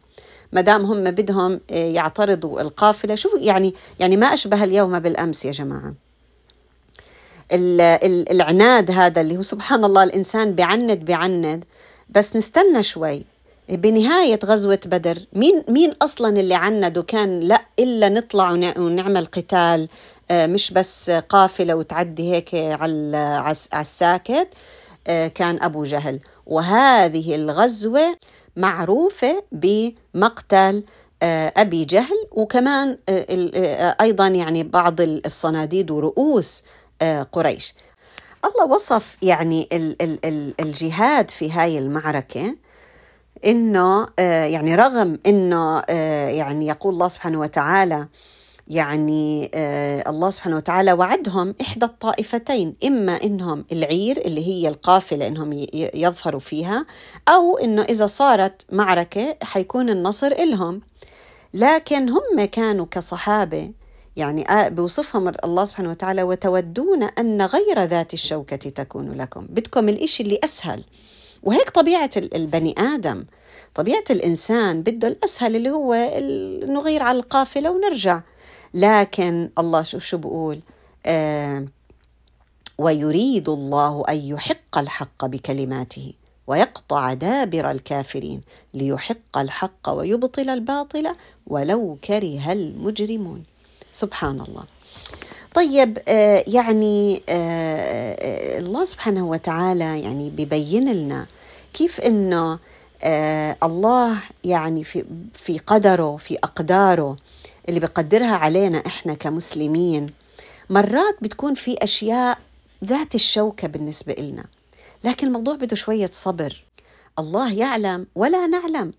ما 0.52 0.60
دام 0.60 0.84
هم 0.84 1.04
بدهم 1.04 1.60
آه، 1.70 1.74
يعترضوا 1.74 2.60
القافلة. 2.60 3.14
شوفوا 3.14 3.38
يعني 3.38 3.74
يعني 4.00 4.16
ما 4.16 4.26
أشبه 4.26 4.64
اليوم 4.64 4.98
بالأمس 4.98 5.44
يا 5.44 5.52
جماعة. 5.52 5.94
العناد 7.52 8.90
هذا 8.90 9.20
اللي 9.20 9.36
هو 9.36 9.42
سبحان 9.42 9.84
الله 9.84 10.02
الإنسان 10.04 10.54
بعند 10.54 11.04
بعند 11.04 11.64
بس 12.10 12.36
نستنى 12.36 12.82
شوي. 12.82 13.24
بنهاية 13.68 14.38
غزوة 14.44 14.80
بدر 14.86 15.18
مين 15.32 15.64
مين 15.68 15.92
أصلا 16.02 16.40
اللي 16.40 16.54
عند 16.54 16.98
وكان 16.98 17.40
لا 17.40 17.62
إلا 17.78 18.08
نطلع 18.08 18.50
ونعمل 18.78 19.26
قتال 19.26 19.88
آه، 20.30 20.46
مش 20.46 20.70
بس 20.70 21.10
قافلة 21.10 21.74
وتعدي 21.74 22.32
هيك 22.32 22.54
على 22.54 23.52
الساكت 23.80 24.48
آه، 25.08 25.26
كان 25.28 25.62
أبو 25.62 25.84
جهل. 25.84 26.20
وهذه 26.46 27.34
الغزوة 27.34 28.16
معروفة 28.56 29.44
بمقتل 29.52 30.84
آه، 31.22 31.52
أبي 31.56 31.84
جهل 31.84 32.26
وكمان 32.32 32.98
أيضا 34.00 34.26
يعني 34.26 34.62
بعض 34.62 35.00
الصناديد 35.00 35.90
ورؤوس 35.90 36.62
قريش. 37.32 37.74
الله 38.44 38.64
وصف 38.74 39.16
يعني 39.22 39.68
الجهاد 40.60 41.30
في 41.30 41.50
هاي 41.50 41.78
المعركة 41.78 42.56
إنه 43.46 44.06
آه، 44.18 44.44
يعني 44.44 44.74
رغم 44.74 45.18
إنه 45.26 45.82
آه، 45.90 46.28
يعني 46.28 46.66
يقول 46.66 46.94
الله 46.94 47.08
سبحانه 47.08 47.40
وتعالى 47.40 48.08
يعني 48.68 49.50
آه، 49.54 50.10
الله 50.10 50.30
سبحانه 50.30 50.56
وتعالى 50.56 50.92
وعدهم 50.92 51.54
إحدى 51.60 51.84
الطائفتين 51.84 52.74
إما 52.86 53.22
إنهم 53.24 53.64
العير 53.72 54.16
اللي 54.16 54.46
هي 54.46 54.68
القافلة 54.68 55.26
إنهم 55.26 55.66
يظفروا 55.94 56.40
فيها 56.40 56.86
أو 57.28 57.58
إنه 57.58 57.82
إذا 57.82 58.06
صارت 58.06 58.66
معركة 58.72 59.36
حيكون 59.42 59.90
النصر 59.90 60.26
إلهم. 60.26 60.80
لكن 61.54 62.08
هم 62.08 62.44
كانوا 62.52 62.86
كصحابة 62.90 63.70
يعني 64.16 64.44
بوصفهم 64.50 65.32
الله 65.44 65.64
سبحانه 65.64 65.90
وتعالى 65.90 66.22
وتودون 66.22 67.02
أن 67.02 67.42
غير 67.42 67.84
ذات 67.84 68.14
الشوكة 68.14 68.56
تكون 68.56 69.12
لكم. 69.12 69.46
بدكم 69.50 69.88
الإشي 69.88 70.22
اللي 70.22 70.40
أسهل. 70.44 70.84
وهيك 71.46 71.70
طبيعة 71.70 72.10
البني 72.16 72.74
آدم. 72.78 73.24
طبيعة 73.74 74.04
الإنسان 74.10 74.82
بده 74.82 75.08
الأسهل 75.08 75.56
اللي 75.56 75.70
هو 75.70 75.94
نغير 76.66 77.02
على 77.02 77.18
القافلة 77.18 77.70
ونرجع. 77.70 78.20
لكن 78.74 79.50
الله 79.58 79.82
شو 79.82 79.98
شو 79.98 80.18
بقول؟ 80.18 80.60
آه 81.06 81.66
ويريد 82.78 83.48
الله 83.48 84.04
أن 84.08 84.16
يحق 84.16 84.78
الحق 84.78 85.24
بكلماته 85.26 86.12
ويقطع 86.46 87.12
دابر 87.12 87.70
الكافرين 87.70 88.40
ليحق 88.74 89.38
الحق 89.38 89.88
ويبطل 89.90 90.50
الباطل 90.50 91.14
ولو 91.46 91.98
كره 92.04 92.52
المجرمون. 92.52 93.44
سبحان 93.92 94.40
الله. 94.40 94.64
طيب 95.54 95.98
آه 96.08 96.44
يعني 96.46 97.22
آه, 97.28 98.16
آه، 98.20 98.58
الله 98.58 98.84
سبحانه 98.84 99.26
وتعالى 99.26 100.00
يعني 100.00 100.30
ببين 100.30 100.92
لنا 100.92 101.26
كيف 101.78 102.00
انه 102.00 102.58
آه 103.02 103.56
الله 103.62 104.16
يعني 104.44 104.84
في 104.84 105.04
في 105.34 105.58
قدره 105.58 106.16
في 106.16 106.36
أقداره 106.44 107.16
اللي 107.68 107.80
بقدرها 107.80 108.34
علينا 108.36 108.82
إحنا 108.86 109.14
كمسلمين. 109.14 110.06
مرات 110.70 111.16
بتكون 111.22 111.54
في 111.54 111.76
أشياء 111.82 112.38
ذات 112.84 113.14
الشوكة 113.14 113.68
بالنسبة 113.68 114.12
لنا 114.18 114.44
لكن 115.04 115.26
الموضوع 115.26 115.54
بده 115.54 115.76
شوية 115.76 116.10
صبر. 116.12 116.64
الله 117.18 117.52
يعلم 117.52 118.06
ولا 118.14 118.46
نعلم. 118.46 118.92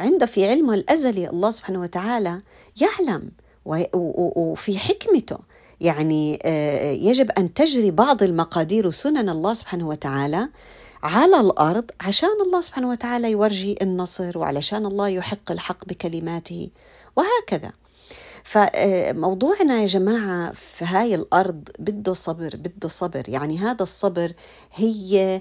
عنده 0.00 0.26
في 0.26 0.48
علمه 0.48 0.74
الأزلي 0.74 1.28
الله 1.30 1.50
سبحانه 1.50 1.80
وتعالى 1.80 2.40
يعلم 2.80 3.30
وفي 3.64 4.78
حكمته. 4.78 5.38
يعني 5.80 6.38
آه، 6.42 6.92
يجب 6.92 7.30
أن 7.30 7.54
تجري 7.54 7.90
بعض 7.90 8.22
المقادير 8.22 8.86
وسنن 8.86 9.28
الله 9.28 9.54
سبحانه 9.54 9.88
وتعالى 9.88 10.48
على 11.06 11.40
الأرض 11.40 11.90
عشان 12.00 12.40
الله 12.46 12.60
سبحانه 12.60 12.88
وتعالى 12.90 13.30
يورجي 13.30 13.76
النصر 13.82 14.38
وعلشان 14.38 14.86
الله 14.86 15.08
يحق 15.08 15.52
الحق 15.52 15.84
بكلماته 15.84 16.70
وهكذا. 17.16 17.72
فموضوعنا 18.44 19.80
يا 19.80 19.86
جماعة 19.86 20.52
في 20.52 20.84
هاي 20.84 21.14
الأرض 21.14 21.68
بده 21.78 22.12
صبر 22.12 22.56
بده 22.56 22.88
صبر. 22.88 23.28
يعني 23.28 23.58
هذا 23.58 23.82
الصبر 23.82 24.32
هي 24.74 25.40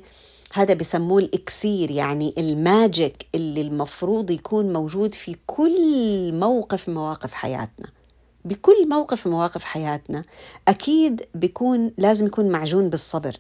هذا 0.54 0.74
بسموه 0.74 1.20
الإكسير 1.20 1.92
يعني 1.92 2.34
الماجيك 2.38 3.26
اللي 3.36 3.62
المفروض 3.62 4.32
يكون 4.32 4.74
موجود 4.74 5.16
في 5.16 5.36
كل 5.48 6.32
موقف 6.34 6.90
مواقف 6.90 7.34
حياتنا. 7.34 7.88
بكل 8.46 8.90
موقف 8.90 9.28
مواقف 9.28 9.64
حياتنا 9.64 10.24
أكيد 10.68 11.22
بيكون 11.36 11.92
لازم 11.98 12.26
يكون 12.26 12.50
معجون 12.50 12.90
بالصبر. 12.90 13.38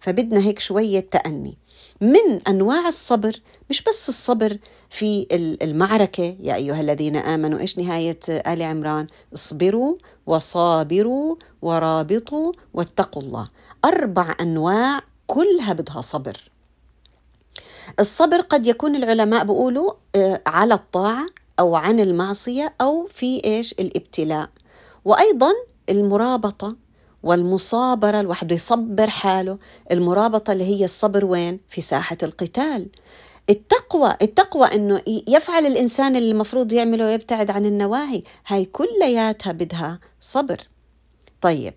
فبدنا 0.00 0.40
هيك 0.40 0.58
شوية 0.58 1.00
تأني. 1.00 1.54
من 2.00 2.48
أنواع 2.48 2.88
الصبر 2.88 3.40
مش 3.70 3.82
بس 3.82 4.08
الصبر 4.08 4.58
في 4.90 5.26
المعركة 5.62 6.36
يا 6.40 6.54
أيها 6.54 6.80
الذين 6.80 7.16
آمنوا 7.16 7.58
إيش 7.58 7.78
نهاية 7.78 8.20
آل 8.28 8.62
عمران؟ 8.62 9.06
اصبروا 9.34 9.96
وصابروا 10.26 11.36
ورابطوا 11.62 12.52
واتقوا 12.74 13.22
الله. 13.22 13.48
أربع 13.84 14.34
أنواع 14.40 15.00
كلها 15.26 15.72
بدها 15.72 16.00
صبر. 16.00 16.50
الصبر 18.00 18.40
قد 18.40 18.66
يكون 18.66 18.96
العلماء 18.96 19.44
بيقولوا 19.44 19.92
آه، 20.16 20.42
على 20.46 20.74
الطاعة 20.74 21.26
أو 21.60 21.76
عن 21.76 22.00
المعصية 22.00 22.74
أو 22.80 23.06
في 23.14 23.44
إيش؟ 23.44 23.72
الابتلاء. 23.72 24.50
وأيضا 25.04 25.52
المرابطة. 25.90 26.76
والمصابرة 27.22 28.20
الواحد 28.20 28.52
يصبر 28.52 29.10
حاله. 29.10 29.58
المرابطة 29.90 30.52
اللي 30.52 30.64
هي 30.64 30.84
الصبر 30.84 31.24
وين؟ 31.24 31.60
في 31.68 31.80
ساحة 31.80 32.16
القتال. 32.22 32.88
التقوى 33.50 34.16
التقوى 34.22 34.66
إنه 34.66 35.02
يفعل 35.28 35.66
الإنسان 35.66 36.16
اللي 36.16 36.30
المفروض 36.30 36.72
يعمله 36.72 37.04
ويبتعد 37.04 37.50
عن 37.50 37.66
النواهي. 37.66 38.22
هاي 38.46 38.64
كلياتها 38.64 39.52
بدها 39.52 39.98
صبر. 40.20 40.60
طيب 41.40 41.74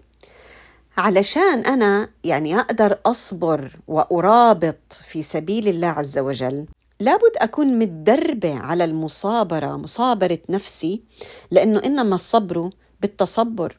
علشان 0.98 1.60
أنا 1.60 2.08
يعني 2.24 2.60
أقدر 2.60 3.00
أصبر 3.06 3.72
وأرابط 3.88 4.94
في 4.94 5.22
سبيل 5.22 5.68
الله 5.68 5.88
عز 5.88 6.20
وجل 6.20 6.66
لابد 7.00 7.32
أكون 7.38 7.80
متدربة 7.80 8.56
على 8.58 8.84
المصابرة 8.86 9.78
مصابرة 9.78 10.40
نفسي 10.50 11.02
لأنه 11.52 11.82
إنما 11.86 12.16
الصبر 12.16 12.70
بالتصبر. 13.02 13.78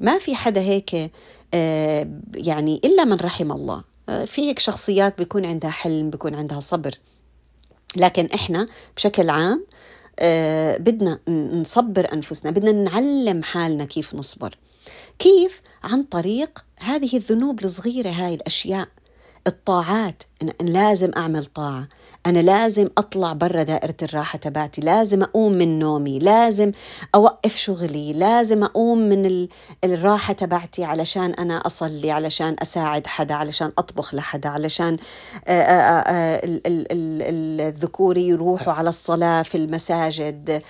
ما 0.00 0.18
في 0.18 0.34
حدا 0.34 0.60
هيك 0.60 1.10
آه، 1.54 2.08
يعني 2.34 2.80
إلا 2.84 3.04
من 3.04 3.16
رحم 3.16 3.52
الله. 3.52 3.84
آه، 4.08 4.24
في 4.24 4.42
هيك 4.42 4.58
شخصيات 4.58 5.18
بيكون 5.18 5.44
عندها 5.44 5.70
حلم 5.70 6.10
بيكون 6.10 6.34
عندها 6.34 6.60
صبر. 6.60 6.94
لكن 7.96 8.28
إحنا 8.34 8.66
بشكل 8.96 9.30
عام 9.30 9.66
آه، 10.18 10.76
بدنا 10.76 11.18
نصبر 11.28 12.12
أنفسنا 12.12 12.50
بدنا 12.50 12.72
نعلم 12.72 13.42
حالنا 13.42 13.84
كيف 13.84 14.14
نصبر. 14.14 14.58
كيف؟ 15.18 15.60
عن 15.84 16.02
طريق 16.02 16.64
هذه 16.78 17.16
الذنوب 17.16 17.64
الصغيرة 17.64 18.10
هاي 18.10 18.34
الأشياء 18.34 18.88
الطاعات 19.46 20.22
لازم 20.60 21.10
أعمل 21.16 21.44
طاعة. 21.44 21.88
أنا 22.26 22.38
لازم 22.38 22.88
أطلع 22.98 23.32
برا 23.32 23.62
دائرة 23.62 23.94
الراحة 24.02 24.38
تبعتي 24.38 24.80
لازم 24.80 25.22
أقوم 25.22 25.52
من 25.52 25.78
نومي 25.78 26.18
لازم 26.18 26.72
أوقف 27.14 27.56
شغلي 27.56 28.12
لازم 28.12 28.64
أقوم 28.64 28.98
من 28.98 29.48
الراحة 29.84 30.32
تبعتي 30.32 30.84
علشان 30.84 31.34
أنا 31.34 31.56
أصلي 31.56 32.10
علشان 32.10 32.56
أساعد 32.62 33.06
حدا 33.06 33.34
علشان 33.34 33.72
أطبخ 33.78 34.14
لحدا 34.14 34.48
علشان 34.48 34.96
الذكور 37.60 38.18
يروحوا 38.18 38.72
على 38.72 38.88
الصلاة 38.88 39.42
في 39.42 39.54
المساجد 39.54 40.62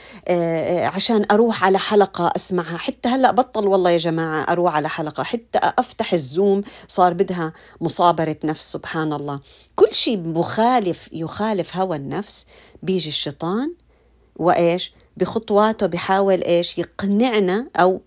عشان 0.95 1.27
أروح 1.31 1.65
على 1.65 1.79
حلقة 1.79 2.33
أسمعها. 2.37 2.77
حتى 2.77 3.09
هلأ 3.09 3.31
بطل 3.31 3.67
والله 3.67 3.91
يا 3.91 3.99
جماعة 3.99 4.53
أروح 4.53 4.77
على 4.77 4.89
حلقة 4.89 5.23
حتى 5.23 5.59
أفتح 5.79 6.13
الزوم 6.13 6.63
صار 6.89 7.13
بدها 7.13 7.53
مصابرة 7.81 8.37
نفس 8.45 8.73
سبحان 8.73 9.13
الله. 9.13 9.41
كل 9.77 9.95
شيء 9.95 10.19
مخالف 10.19 11.09
يخالف 11.13 11.42
هوى 11.75 11.97
النفس 11.97 12.47
بيجي 12.83 13.09
الشيطان 13.09 13.75
وإيش؟ 14.37 14.93
بخطواته 15.17 15.87
بحاول 15.87 16.43
إيش؟ 16.43 16.79
يقنعنا 16.79 17.67
أو 17.77 18.01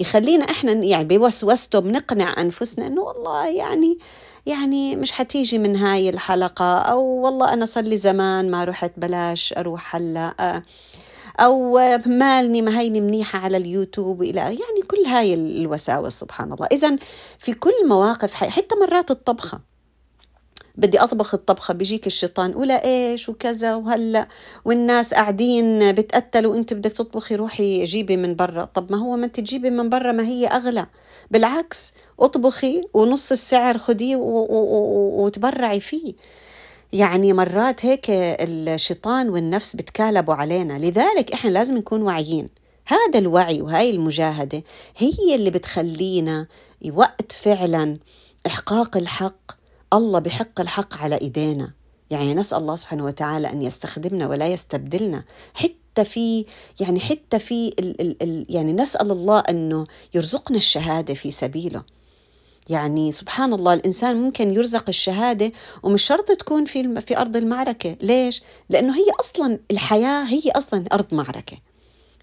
يخلينا 0.00 0.44
إحنا 0.44 0.72
يعني 0.72 1.18
بوسوسته 1.18 1.78
بنقنع 1.78 2.40
أنفسنا 2.40 2.86
إنه 2.86 3.02
والله 3.02 3.48
يعني 3.48 3.98
يعني 4.46 4.96
مش 4.96 5.12
حتيجي 5.12 5.58
من 5.58 5.76
هاي 5.76 6.08
الحلقة 6.08 6.78
أو 6.78 7.02
والله 7.02 7.52
أنا 7.52 7.64
صار 7.66 7.84
لي 7.84 7.96
زمان 7.96 8.50
ما 8.50 8.64
رحت 8.64 8.92
بلاش 8.96 9.54
أروح 9.56 9.96
هلأ 9.96 10.62
أو 11.40 11.78
مالني 12.06 12.62
ما 12.62 12.80
هيني 12.80 13.00
منيحة 13.00 13.38
على 13.38 13.56
اليوتيوب 13.56 14.22
إلى 14.22 14.40
يعني 14.40 14.82
كل 14.90 15.06
هاي 15.06 15.34
الوساوس 15.34 16.12
سبحان 16.12 16.52
الله. 16.52 16.66
إذا 16.72 16.96
في 17.38 17.52
كل 17.52 17.88
مواقف 17.88 18.34
حتى 18.34 18.74
مرات 18.80 19.10
الطبخة. 19.10 19.60
بدي 20.76 21.00
أطبخ 21.00 21.34
الطبخة 21.34 21.74
بيجيك 21.74 22.06
الشيطان 22.06 22.54
ولا 22.54 22.84
إيش؟ 22.84 23.28
وكذا 23.28 23.74
وهلأ. 23.74 24.28
والناس 24.64 25.14
قاعدين 25.14 25.92
بتقتلوا 25.92 26.52
وأنت 26.52 26.74
بدك 26.74 26.92
تطبخي 26.92 27.34
روحي 27.34 27.84
جيبي 27.84 28.16
من 28.16 28.36
برا. 28.36 28.64
طب 28.64 28.92
ما 28.92 28.98
هو 28.98 29.16
ما 29.16 29.26
أنت 29.26 29.40
تجيبي 29.40 29.70
من 29.70 29.88
برا 29.88 30.12
ما 30.12 30.22
هي 30.22 30.46
أغلى. 30.46 30.86
بالعكس 31.30 31.94
اطبخي 32.20 32.82
ونص 32.94 33.32
السعر 33.32 33.78
خديه 33.78 34.16
وتبرعي 34.16 35.80
فيه. 35.80 36.14
يعني 36.92 37.32
مرات 37.32 37.86
هيك 37.86 38.06
الشيطان 38.10 39.28
والنفس 39.28 39.76
بتكالبوا 39.76 40.34
علينا. 40.34 40.78
لذلك 40.78 41.32
إحنا 41.32 41.50
لازم 41.50 41.76
نكون 41.76 42.02
واعيين. 42.02 42.48
هذا 42.86 43.18
الوعي 43.18 43.62
وهاي 43.62 43.90
المجاهدة 43.90 44.62
هي 44.96 45.34
اللي 45.34 45.50
بتخلينا 45.50 46.46
وقت 46.92 47.32
فعلا 47.32 47.98
إحقاق 48.46 48.96
الحق 48.96 49.55
الله 49.92 50.18
بحق 50.18 50.60
الحق 50.60 50.96
على 50.98 51.20
إيدينا. 51.20 51.72
يعني 52.10 52.34
نسأل 52.34 52.58
الله 52.58 52.76
سبحانه 52.76 53.04
وتعالى 53.04 53.52
أن 53.52 53.62
يستخدمنا 53.62 54.28
ولا 54.28 54.46
يستبدلنا. 54.46 55.24
حتى 55.54 56.04
في 56.04 56.44
يعني 56.80 57.00
حتى 57.00 57.38
في 57.38 57.68
ال 57.68 58.00
ال 58.00 58.22
ال 58.22 58.46
يعني 58.48 58.72
نسأل 58.72 59.10
الله 59.10 59.38
أنه 59.38 59.86
يرزقنا 60.14 60.56
الشهادة 60.56 61.14
في 61.14 61.30
سبيله. 61.30 61.82
يعني 62.68 63.12
سبحان 63.12 63.52
الله 63.52 63.74
الإنسان 63.74 64.16
ممكن 64.16 64.54
يرزق 64.54 64.84
الشهادة 64.88 65.52
ومش 65.82 66.02
شرط 66.02 66.32
تكون 66.32 66.64
في 66.64 67.00
في 67.00 67.18
أرض 67.18 67.36
المعركة. 67.36 67.96
ليش؟ 68.02 68.42
لأنه 68.70 68.96
هي 68.96 69.06
أصلا 69.20 69.58
الحياة 69.70 70.24
هي 70.24 70.50
أصلا 70.56 70.84
أرض 70.92 71.06
معركة. 71.12 71.56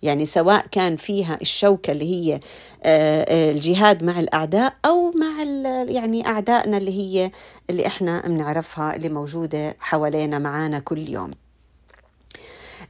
يعني 0.04 0.26
سواء 0.26 0.66
كان 0.72 0.96
فيها 0.96 1.38
الشوكة 1.42 1.92
اللي 1.92 2.06
هي 2.06 2.34
آه، 2.34 3.26
آه، 3.30 3.52
الجهاد 3.52 4.04
مع 4.04 4.20
الأعداء 4.20 4.74
أو 4.86 5.12
مع 5.12 5.44
يعني 5.92 6.28
أعدائنا 6.28 6.78
اللي 6.78 6.92
هي 6.92 7.32
اللي 7.70 7.88
إحنا 7.88 8.22
بنعرفها 8.22 8.96
اللي 8.96 9.10
موجودة 9.10 9.76
حوالينا 9.80 10.40
معانا 10.40 10.80
كل 10.80 11.10
يوم. 11.10 11.32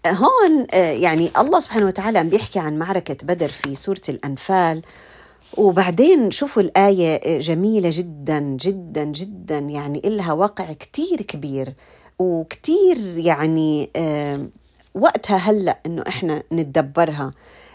هون 0.08 0.66
آه، 0.74 0.92
يعني 0.92 1.32
الله 1.38 1.60
سبحانه 1.60 1.86
وتعالى 1.86 2.24
بيحكي 2.24 2.60
عن 2.60 2.80
معركة 2.80 3.18
بدر 3.24 3.50
في 3.50 3.76
سورة 3.76 4.02
الأنفال. 4.10 4.82
وبعدين 5.58 6.32
شوفوا 6.32 6.62
الآية 6.62 7.40
جميلة 7.40 7.90
جدا 7.94 8.40
جدا 8.40 9.04
جدا. 9.04 9.58
يعني 9.58 10.02
إلها 10.06 10.34
وقع 10.34 10.74
كتير 10.74 11.22
كبير. 11.22 11.74
وكتير 12.20 12.98
يعني 13.18 13.90
وقتها 14.96 15.38
هلا 15.38 15.80
إنه 15.86 16.04
إحنا 16.08 16.44
نتدبرها. 16.52 17.32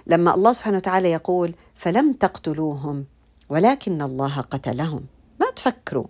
لما 0.07 0.35
الله 0.35 0.52
سبحانه 0.52 0.76
وتعالى 0.76 1.12
يقول 1.12 1.54
فلم 1.74 2.12
تقتلوهم 2.12 3.04
ولكن 3.48 4.02
الله 4.02 4.40
قتلهم. 4.40 5.07
ما 5.40 5.46
تفكروا 5.57 6.07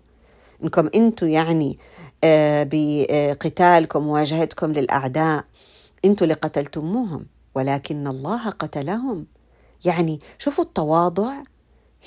إنكم 0.62 0.90
أنتم 0.94 1.28
يعني 1.28 1.78
آه، 2.24 2.68
بقتالكم 2.72 4.02
مواجهتكم 4.02 4.72
للأعداء. 4.72 5.44
أنتم 6.04 6.24
اللي 6.24 6.34
قتلتموهم 6.34 7.26
ولكن 7.54 8.06
الله 8.06 8.50
قتلهم. 8.50 9.26
يعني 9.84 10.20
شوفوا 10.38 10.64
التواضع. 10.64 11.32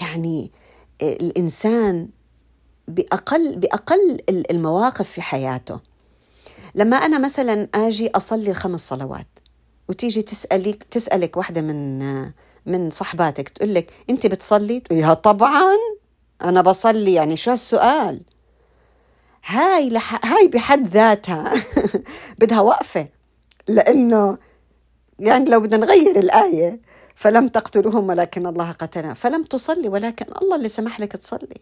يعني 0.02 0.52
آه، 1.02 1.14
الإنسان 1.14 2.10
بأقل 2.88 3.56
بأقل 3.56 4.20
المواقف 4.30 5.10
في 5.10 5.22
حياته. 5.22 5.80
لما 6.76 6.98
أنا 6.98 7.20
مثلا 7.20 7.68
أجي 7.76 8.10
أصلي 8.10 8.54
خمس 8.54 8.88
صلوات 8.88 9.40
وتيجي 9.90 10.22
تسألك 10.22 10.84
تسألك 10.84 11.38
واحدة 11.38 11.62
من 11.62 12.02
من 12.66 12.90
صحباتك 12.90 13.50
تقول 13.50 13.74
لك 13.74 13.92
أنت 14.10 14.28
بتصلي؟ 14.28 14.84
تقولي 14.92 15.14
طبعا 15.14 15.76
أنا 16.44 16.62
بصلي 16.62 17.14
يعني 17.14 17.38
شو 17.38 17.52
السؤال؟ 17.52 18.22
هاي 19.46 19.90
لح... 19.90 20.26
هاي 20.26 20.48
بحد 20.48 20.88
ذاتها 20.88 21.54
بدها 22.40 22.62
وقفة 22.62 23.08
لأنه 23.68 24.38
يعني 25.20 25.50
لو 25.50 25.60
بدنا 25.60 25.86
نغير 25.86 26.20
الآية 26.20 26.80
فلم 27.16 27.48
تقتلوهم 27.48 28.10
ولكن 28.10 28.48
الله 28.48 28.72
قتلنا 28.72 29.14
فلم 29.14 29.44
تصلي 29.44 29.90
ولكن 29.90 30.26
الله 30.42 30.56
اللي 30.56 30.70
سمح 30.70 31.00
لك 31.00 31.12
تصلي 31.12 31.62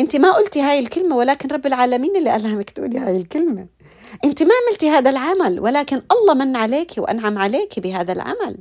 أنت 0.00 0.16
ما 0.16 0.32
قلتي 0.32 0.60
هاي 0.62 0.78
الكلمة 0.78 1.16
ولكن 1.16 1.48
رب 1.48 1.66
العالمين 1.66 2.16
اللي 2.16 2.30
لك 2.30 2.70
تقولي 2.70 2.98
هاي 2.98 3.16
الكلمة 3.16 3.66
انت 4.24 4.42
ما 4.42 4.50
عملتي 4.68 4.90
هذا 4.90 5.10
العمل 5.10 5.60
ولكن 5.60 6.02
الله 6.12 6.34
من 6.34 6.56
عليك 6.56 6.92
وأنعم 6.98 7.38
عليك 7.38 7.80
بهذا 7.80 8.12
العمل. 8.12 8.56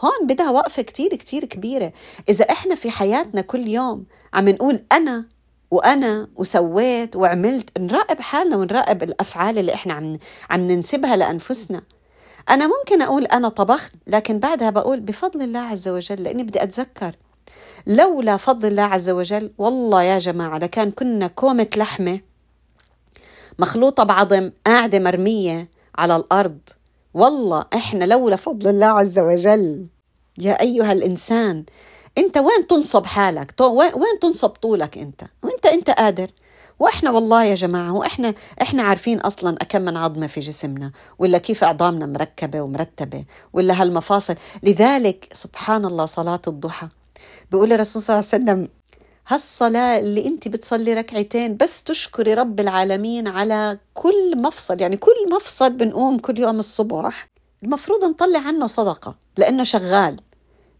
هون 0.00 0.26
بدها 0.26 0.50
وقفة 0.50 0.82
كتير 0.82 1.16
كتير 1.16 1.44
كبيرة. 1.44 1.92
إذا 2.28 2.44
إحنا 2.50 2.74
في 2.74 2.90
حياتنا 2.90 3.40
كل 3.40 3.68
يوم 3.68 4.04
عم 4.34 4.48
نقول 4.48 4.82
أنا 4.92 5.24
وأنا 5.70 6.28
وسويت 6.36 7.16
وعملت 7.16 7.78
نراقب 7.78 8.20
حالنا 8.20 8.56
ونراقب 8.56 9.02
الأفعال 9.02 9.58
اللي 9.58 9.74
إحنا 9.74 9.94
عم 9.94 10.18
عم 10.50 10.60
ننسبها 10.60 11.16
لأنفسنا. 11.16 11.82
أنا 12.50 12.66
ممكن 12.66 13.02
أقول 13.02 13.24
أنا 13.24 13.48
طبخت 13.48 13.92
لكن 14.06 14.38
بعدها 14.38 14.70
بقول 14.70 15.00
بفضل 15.00 15.42
الله 15.42 15.60
عز 15.60 15.88
وجل 15.88 16.22
لأني 16.22 16.42
بدي 16.42 16.62
أتذكر. 16.62 17.14
لولا 17.86 18.36
فضل 18.36 18.68
الله 18.68 18.82
عز 18.82 19.10
وجل 19.10 19.52
والله 19.58 20.02
يا 20.02 20.18
جماعة 20.18 20.58
لكان 20.58 20.90
كنا 20.90 21.26
كومة 21.26 21.68
لحمة 21.76 22.20
مخلوطة 23.58 24.04
بعظم 24.04 24.50
قاعدة 24.66 24.98
مرمية 24.98 25.68
على 25.98 26.16
الأرض. 26.16 26.58
والله 27.14 27.64
إحنا 27.74 28.04
لولا 28.04 28.36
فضل 28.36 28.70
الله 28.70 28.86
عز 28.86 29.18
وجل. 29.18 29.86
يا 30.38 30.60
أيها 30.60 30.92
الإنسان 30.92 31.64
أنت 32.18 32.38
وين 32.38 32.66
تنصب 32.68 33.06
حالك؟ 33.06 33.60
وين 33.60 34.18
تنصب 34.22 34.48
طولك 34.48 34.98
أنت؟ 34.98 35.22
وأنت 35.42 35.66
أنت 35.66 35.90
قادر. 35.90 36.30
وإحنا 36.78 37.10
والله 37.10 37.44
يا 37.44 37.54
جماعة 37.54 37.94
وإحنا 37.94 38.34
إحنا 38.62 38.82
عارفين 38.82 39.20
أصلا 39.20 39.56
كم 39.56 39.82
من 39.82 39.96
عظمة 39.96 40.26
في 40.26 40.40
جسمنا 40.40 40.92
ولا 41.18 41.38
كيف 41.38 41.64
عظامنا 41.64 42.06
مركبة 42.06 42.60
ومرتبة 42.60 43.24
ولا 43.52 43.82
هالمفاصل. 43.82 44.34
لذلك 44.62 45.28
سبحان 45.32 45.84
الله 45.84 46.06
صلاة 46.06 46.42
الضحى. 46.46 46.88
بيقول 47.50 47.72
الرسول 47.72 48.02
صلى 48.02 48.14
الله 48.14 48.28
عليه 48.32 48.44
وسلم 48.44 48.68
هالصلاة 49.28 49.98
اللي 49.98 50.26
انت 50.26 50.48
بتصلي 50.48 50.94
ركعتين 50.94 51.56
بس 51.56 51.82
تشكري 51.82 52.34
رب 52.34 52.60
العالمين 52.60 53.28
على 53.28 53.78
كل 53.94 54.42
مفصل 54.42 54.80
يعني 54.80 54.96
كل 54.96 55.30
مفصل 55.32 55.72
بنقوم 55.72 56.18
كل 56.18 56.38
يوم 56.38 56.58
الصبح. 56.58 57.28
المفروض 57.62 58.04
نطلع 58.04 58.38
عنه 58.38 58.66
صدقة 58.66 59.14
لأنه 59.36 59.64
شغال 59.64 60.16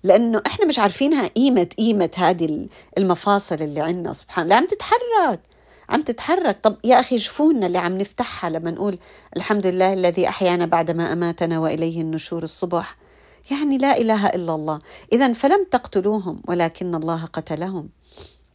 لأنه 0.02 0.42
إحنا 0.46 0.66
مش 0.66 0.78
عارفينها 0.78 1.26
قيمة 1.26 1.68
قيمة 1.78 2.10
هذه 2.16 2.66
المفاصل 2.98 3.54
اللي 3.54 3.80
عندنا 3.80 4.12
سبحان 4.12 4.44
الله. 4.44 4.56
عم 4.56 4.66
تتحرك 4.66 5.40
عم 5.88 6.02
تتحرك. 6.02 6.58
طب 6.62 6.76
يا 6.84 7.00
أخي 7.00 7.18
شوفونا 7.18 7.66
اللي 7.66 7.78
عم 7.78 7.98
نفتحها 7.98 8.50
لما 8.50 8.70
نقول 8.70 8.98
الحمد 9.36 9.66
لله 9.66 9.92
الذي 9.92 10.28
أحيانا 10.28 10.66
بعدما 10.66 11.12
أماتنا 11.12 11.58
وإليه 11.58 12.00
النشور 12.00 12.42
الصبح. 12.42 12.96
يعني 13.50 13.78
لا 13.78 13.98
إله 13.98 14.26
إلا 14.26 14.54
الله. 14.54 14.78
إذا 15.12 15.32
فلم 15.32 15.66
تقتلوهم 15.70 16.42
ولكن 16.48 16.94
الله 16.94 17.24
قتلهم. 17.24 17.88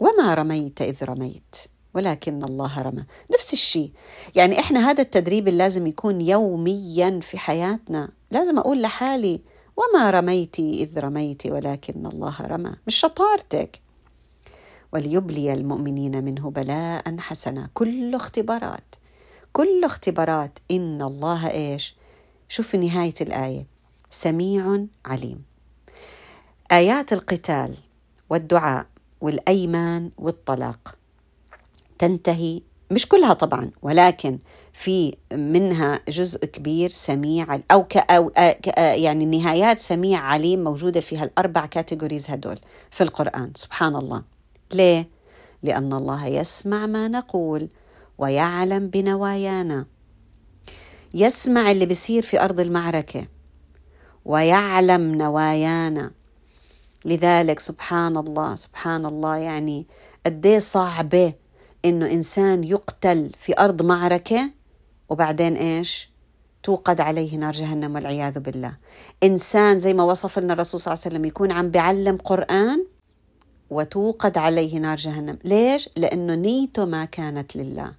وما 0.02 0.34
رميت 0.34 0.82
إذ 0.82 1.04
رميت. 1.04 1.56
ولكن 1.94 2.44
الله 2.44 2.82
رمى. 2.82 3.06
نفس 3.34 3.54
الشيء. 3.54 3.92
يعني 4.36 4.60
إحنا 4.60 4.90
هذا 4.90 5.02
التدريب 5.02 5.48
اللي 5.48 5.90
يكون 5.90 6.22
يوميا 6.22 7.20
في 7.20 7.38
حياتنا. 7.38 8.12
لازم 8.32 8.58
أقول 8.58 8.82
لحالي 8.82 9.42
وما 9.78 10.10
رميتي 10.10 10.84
إذ 10.84 11.00
رميت 11.00 11.46
ولكن 11.46 12.06
الله 12.06 12.36
رمى. 12.42 12.72
مش 12.88 12.96
شطارتك. 12.96 13.82
وليبلي 14.94 15.54
المؤمنين 15.54 16.24
منه 16.24 16.50
بلاء 16.50 17.18
حسنا. 17.20 17.70
كله 17.74 18.18
اختبارات. 18.18 18.96
كله 19.54 19.86
اختبارات. 19.86 20.60
إن 20.72 21.02
الله 21.02 21.52
إيش؟ 21.52 21.96
شوف 22.50 22.76
نهاية 22.76 23.14
الآية. 23.22 23.68
سميع 24.10 24.86
عليم. 25.06 25.44
آيات 26.72 27.14
القتال 27.14 27.78
والدعاء. 28.30 28.91
والأيمان 29.22 30.12
والطلاق. 30.18 30.96
تنتهي 32.00 32.62
مش 32.92 33.08
كلها 33.08 33.34
طبعا 33.34 33.72
ولكن 33.82 34.40
في 34.74 35.16
منها 35.34 36.00
جزء 36.10 36.46
كبير 36.46 36.90
سميع 36.90 37.60
أو 37.72 37.84
ك 37.84 37.98
أو 37.98 38.32
يعني 38.78 39.24
النهايات 39.24 39.80
سميع 39.80 40.20
عليم 40.20 40.64
موجودة 40.64 41.00
فيها 41.00 41.24
الاربع 41.24 41.66
كاتيجوريز 41.66 42.30
هدول 42.30 42.60
في 42.92 43.04
القرآن. 43.04 43.52
سبحان 43.56 43.96
الله. 43.96 44.24
ليه؟ 44.74 45.10
لأن 45.64 45.94
الله 45.94 46.28
يسمع 46.28 46.86
ما 46.86 47.08
نقول 47.08 47.70
ويعلم 48.18 48.88
بنوايانا. 48.88 49.86
يسمع 51.14 51.72
اللي 51.72 51.86
بيصير 51.86 52.24
في 52.24 52.42
أرض 52.44 52.60
المعركة 52.60 53.28
ويعلم 54.26 55.16
نوايانا. 55.16 56.12
لذلك 57.06 57.60
سبحان 57.60 58.18
الله 58.18 58.56
سبحان 58.56 59.06
الله 59.06 59.36
يعني 59.36 59.88
قد 60.26 60.58
صعبه 60.58 61.34
إنه 61.86 62.12
إنسان 62.12 62.64
يقتل 62.64 63.32
في 63.38 63.54
أرض 63.60 63.82
معركة 63.82 64.52
وبعدين 65.10 65.56
إيش؟ 65.56 66.12
توقد 66.64 67.02
عليه 67.02 67.38
نار 67.38 67.52
جهنم 67.52 67.96
والعياذ 67.96 68.40
بالله. 68.40 68.78
إنسان 69.24 69.80
زي 69.80 69.94
ما 69.94 70.04
وصف 70.04 70.40
لنا 70.40 70.54
الرسول 70.54 70.80
صلى 70.80 70.94
الله 70.94 71.04
عليه 71.06 71.16
وسلم 71.16 71.26
يكون 71.26 71.52
عم 71.52 71.70
بيعلم 71.72 72.18
قرآن 72.18 72.86
وتوقد 73.70 74.38
عليه 74.38 74.80
نار 74.80 74.98
جهنم، 74.98 75.38
ليش؟ 75.44 75.90
لأنه 75.98 76.36
نيته 76.36 76.86
ما 76.86 77.06
كانت 77.06 77.56
لله. 77.56 77.94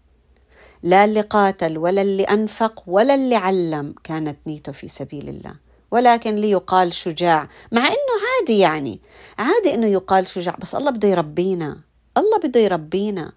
لا 0.83 1.05
اللي 1.05 1.21
قاتل 1.21 1.79
ولا 1.79 2.03
اللي 2.03 2.23
أنفق 2.23 2.83
ولا 2.87 3.15
اللي 3.15 3.37
علم 3.37 3.95
كانت 4.05 4.37
نيته 4.47 4.73
في 4.73 4.89
سبيل 4.89 5.29
الله. 5.29 5.55
ولكن 5.93 6.35
ليقال 6.35 6.95
شجاع. 6.95 7.49
مع 7.73 7.87
إنه 7.87 8.15
عادي 8.39 8.59
يعني. 8.59 9.01
عادي 9.39 9.75
إنه 9.75 9.87
يقال 9.87 10.29
شجاع. 10.29 10.57
بس 10.61 10.75
الله 10.75 10.91
بده 10.91 11.09
يربينا. 11.09 11.81
الله 12.19 12.39
بده 12.39 12.61
يربينا. 12.61 13.33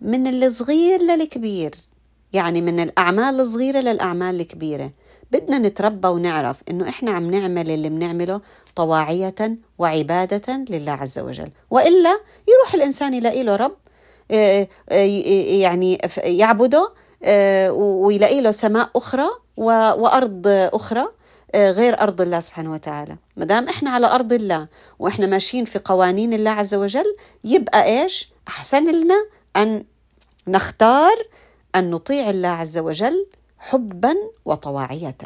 من 0.00 0.44
الصغير 0.44 1.02
للكبير. 1.02 1.74
يعني 2.32 2.60
من 2.60 2.80
الأعمال 2.80 3.40
الصغيرة 3.40 3.78
للأعمال 3.78 4.40
الكبيرة. 4.40 4.90
بدنا 5.30 5.58
نتربى 5.58 6.08
ونعرف 6.08 6.62
إنه 6.70 6.88
إحنا 6.88 7.10
عم 7.10 7.30
نعمل 7.30 7.70
اللي 7.70 7.88
بنعمله 7.88 8.40
طواعية 8.76 9.58
وعبادة 9.78 10.64
لله 10.70 10.92
عز 10.92 11.18
وجل. 11.18 11.48
وإلا 11.70 12.20
يروح 12.48 12.74
الإنسان 12.74 13.14
يلاقي 13.14 13.42
له 13.42 13.56
رب 13.56 13.76
آه، 14.30 14.68
آه، 14.88 14.94
يعني 15.60 15.98
يعبده 16.24 16.92
آه، 17.24 17.72
ويلاقي 17.72 18.40
له 18.40 18.50
سماء 18.50 18.90
أخرى 18.96 19.28
وأرض 19.56 20.42
أخرى. 20.46 21.17
غير 21.56 22.00
أرض 22.00 22.20
الله 22.20 22.40
سبحانه 22.40 22.72
وتعالى. 22.72 23.16
ما 23.36 23.44
دام 23.44 23.68
إحنا 23.68 23.90
على 23.90 24.06
أرض 24.06 24.32
الله 24.32 24.68
وإحنا 24.98 25.26
ماشيين 25.26 25.64
في 25.64 25.78
قوانين 25.84 26.32
الله 26.32 26.50
عز 26.50 26.74
وجل 26.74 27.16
يبقى 27.44 27.84
إيش؟ 27.84 28.32
أحسن 28.48 29.00
لنا 29.02 29.26
أن 29.56 29.84
نختار 30.48 31.16
أن 31.74 31.90
نطيع 31.90 32.30
الله 32.30 32.48
عز 32.48 32.78
وجل 32.78 33.26
حبا 33.58 34.14
وطواعية. 34.44 35.16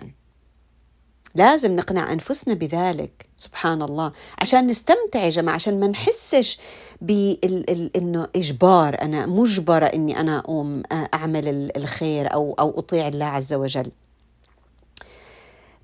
لازم 1.35 1.77
نقنع 1.77 2.13
أنفسنا 2.13 2.55
بذلك 2.55 3.27
سبحان 3.37 3.83
الله 3.83 4.13
عشان 4.39 4.67
نستمتع 4.67 5.21
يا 5.25 5.31
جماعة 5.31 5.55
عشان 5.55 5.81
ما 5.81 5.87
نحسش 5.87 6.59
بأنه 7.01 8.29
إجبار 8.37 9.03
أنا 9.03 9.27
مجبرة 9.27 9.87
أني 9.87 10.21
أنا 10.21 10.39
أقوم 10.39 10.83
أعمل 11.15 11.71
الخير 11.77 12.35
أو, 12.35 12.55
أو 12.59 12.79
أطيع 12.79 13.09
الله 13.09 13.25
عز 13.25 13.55
وجل. 13.55 13.91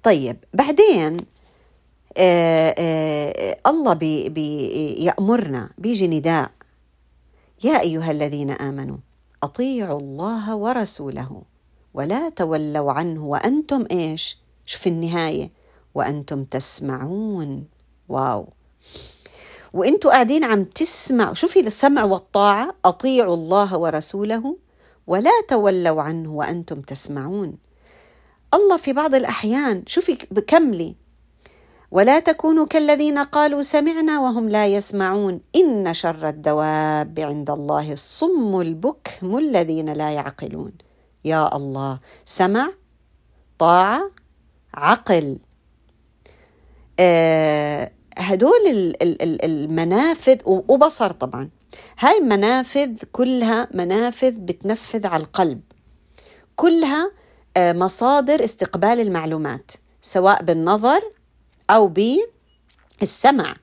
طيب 0.03 0.37
بعدين 0.55 1.17
آه 2.17 2.75
آه 2.79 3.59
الله 3.67 3.93
بي 3.95 4.29
بي 4.29 4.69
يأمرنا 5.05 5.71
بيجي 5.79 6.09
نداء. 6.09 6.51
يا 7.65 7.81
أيها 7.81 8.11
الذين 8.11 8.51
آمنوا 8.51 8.97
أطيعوا 9.43 10.01
الله 10.01 10.57
ورسوله 10.57 11.43
ولا 11.95 12.29
تولوا 12.29 12.93
عنه 12.93 13.25
وأنتم 13.25 13.87
إيش؟ 13.91 14.39
شوف 14.67 14.87
النهاية. 14.87 15.51
وأنتم 15.95 16.45
تسمعون. 16.45 17.65
واو. 18.09 18.49
وأنتم 19.73 20.09
قاعدين 20.11 20.45
عم 20.45 20.65
تسمعوا 20.65 21.35
شوفي 21.35 21.61
السمع 21.61 22.05
والطاعة 22.05 22.75
أطيعوا 22.85 23.35
الله 23.35 23.77
ورسوله 23.79 24.57
ولا 25.07 25.31
تولوا 25.49 26.03
عنه 26.03 26.33
وأنتم 26.33 26.81
تسمعون. 26.81 27.57
الله 28.55 28.77
في 28.77 28.93
بعض 28.93 29.15
الأحيان 29.15 29.83
شوفي 29.87 30.19
بكملي. 30.31 30.95
ولا 31.91 32.19
تكونوا 32.19 32.67
كالذين 32.67 33.19
قالوا 33.19 33.63
سمعنا 33.63 34.21
وهم 34.21 34.49
لا 34.49 34.67
يسمعون. 34.67 35.41
إن 35.57 35.95
شر 35.95 36.29
الدواب 36.29 37.21
عند 37.21 37.51
الله 37.51 37.93
الصم 37.93 38.61
البكم 38.61 39.39
الذين 39.39 39.93
لا 39.93 40.11
يعقلون. 40.11 40.73
يا 41.25 41.57
الله 41.57 42.01
سمع 42.25 42.69
طاعة 43.59 44.11
عقل. 44.75 45.39
آه 47.01 47.91
هدول 48.19 48.61
المنافذ 49.45 50.39
وبصر 50.45 51.11
طبعا. 51.11 51.51
هاي 51.99 52.19
المنافذ 52.19 52.93
كلها 53.13 53.69
منافذ 53.75 54.31
بتنفذ 54.31 55.07
على 55.07 55.23
القلب. 55.23 55.61
كلها 56.57 57.11
مصادر 57.59 58.45
استقبال 58.45 59.01
المعلومات 59.01 59.71
سواء 60.03 60.43
بالنظر 60.43 61.01
أو 61.71 61.95
بالسمع. 63.01 63.55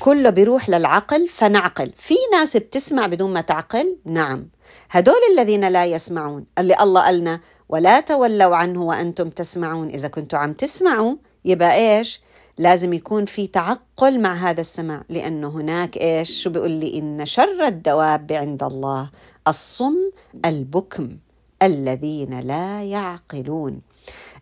كله 0.00 0.30
بيروح 0.30 0.68
للعقل 0.70 1.28
فنعقل. 1.28 1.92
في 1.96 2.14
ناس 2.32 2.56
بتسمع 2.56 3.06
بدون 3.06 3.32
ما 3.32 3.40
تعقل؟ 3.40 3.96
نعم. 4.04 4.48
هدول 4.90 5.20
الذين 5.32 5.68
لا 5.68 5.84
يسمعون 5.84 6.44
اللي 6.58 6.76
الله 6.80 7.04
قالنا 7.04 7.40
ولا 7.68 8.00
تولوا 8.00 8.56
عنه 8.56 8.82
وأنتم 8.82 9.30
تسمعون. 9.30 9.88
إذا 9.88 10.08
كنتوا 10.08 10.38
عم 10.38 10.52
تسمعوا 10.52 11.16
يبقى 11.44 11.98
إيش؟ 11.98 12.20
لازم 12.58 12.92
يكون 12.92 13.24
في 13.24 13.46
تعقل 13.46 14.20
مع 14.20 14.34
هذا 14.34 14.60
السمع 14.60 15.02
لأنه 15.08 15.48
هناك 15.48 15.96
إيش؟ 15.96 16.42
شو 16.42 16.50
بيقول 16.50 16.70
لي؟ 16.70 16.98
إن 16.98 17.26
شر 17.26 17.66
الدواب 17.66 18.32
عند 18.32 18.62
الله 18.62 19.10
الصم 19.48 19.96
البكم. 20.44 21.16
الذين 21.62 22.40
لا 22.40 22.84
يعقلون. 22.84 23.80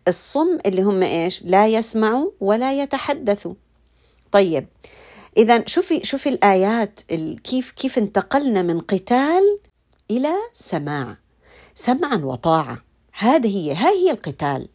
الصم 0.07 0.57
اللي 0.65 0.81
هم 0.81 1.03
إيش؟ 1.03 1.43
لا 1.43 1.67
يسمعوا 1.67 2.31
ولا 2.39 2.81
يتحدثوا. 2.81 3.53
طيب 4.31 4.67
اذا 5.37 5.63
شوفي 5.67 6.03
شوفي 6.03 6.29
الآيات 6.29 6.99
كيف 7.43 7.71
كيف 7.71 7.97
انتقلنا 7.97 8.61
من 8.61 8.79
قتال 8.79 9.59
إلى 10.11 10.33
سماع. 10.53 11.17
سمعا 11.75 12.15
وطاعة. 12.15 12.77
هذه 13.17 13.57
هي 13.57 13.73
هاي 13.73 14.05
هي 14.07 14.11
القتال. 14.11 14.67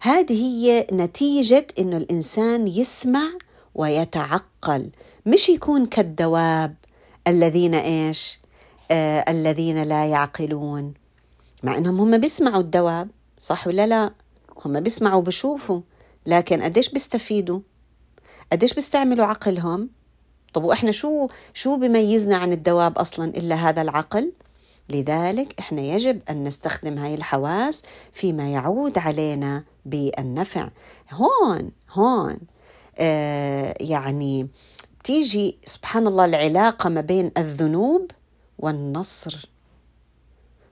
هذه 0.00 0.32
هي 0.32 0.86
نتيجة 0.92 1.66
إنه 1.78 1.96
الإنسان 1.96 2.68
يسمع 2.68 3.30
ويتعقل. 3.74 4.90
مش 5.26 5.48
يكون 5.48 5.86
كالدواب 5.86 6.74
الذين 7.28 7.74
إيش؟ 7.74 8.40
آه 8.90 9.24
الذين 9.28 9.82
لا 9.82 10.06
يعقلون. 10.06 10.94
مع 11.62 11.76
إنهم 11.76 12.00
هم 12.00 12.18
بيسمعوا 12.18 12.60
الدواب 12.60 13.08
صح 13.38 13.66
ولا 13.66 13.86
لا؟ 13.86 14.10
هم 14.64 14.80
بيسمعوا 14.80 15.18
وبشوفوا. 15.18 15.80
لكن 16.26 16.62
قديش 16.62 16.88
بيستفيدوا؟ 16.88 17.60
قديش 18.52 18.74
بيستعملوا 18.74 19.26
عقلهم؟ 19.26 19.90
طب 20.52 20.64
وإحنا 20.64 20.92
شو 20.92 21.28
شو 21.54 21.76
بيميزنا 21.76 22.36
عن 22.36 22.52
الدواب 22.52 22.98
أصلا 22.98 23.24
إلا 23.24 23.54
هذا 23.54 23.82
العقل؟ 23.82 24.32
لذلك 24.90 25.54
إحنا 25.58 25.80
يجب 25.80 26.22
أن 26.30 26.44
نستخدم 26.44 26.98
هاي 26.98 27.14
الحواس 27.14 27.82
فيما 28.12 28.52
يعود 28.52 28.98
علينا 28.98 29.64
بالنفع. 29.84 30.70
هون 31.12 31.70
هون 31.92 32.38
آه 32.98 33.74
يعني 33.80 34.48
تيجي 35.04 35.58
سبحان 35.64 36.06
الله 36.06 36.24
العلاقة 36.24 36.90
ما 36.90 37.00
بين 37.00 37.30
الذنوب 37.38 38.10
والنصر. 38.58 39.48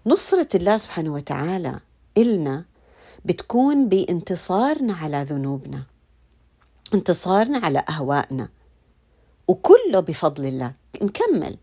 نصرة 0.07 0.49
الله 0.55 0.77
سبحانه 0.77 1.13
وتعالى 1.13 1.81
إلنا 2.19 2.65
بتكون 3.25 3.89
بانتصارنا 3.89 4.95
على 4.95 5.23
ذنوبنا 5.23 5.83
انتصارنا 6.95 7.59
على 7.59 7.83
أهوائنا 7.89 8.49
وكله 9.49 10.01
بفضل 10.01 10.47
الله. 10.47 10.73
نكمل. 11.03 11.57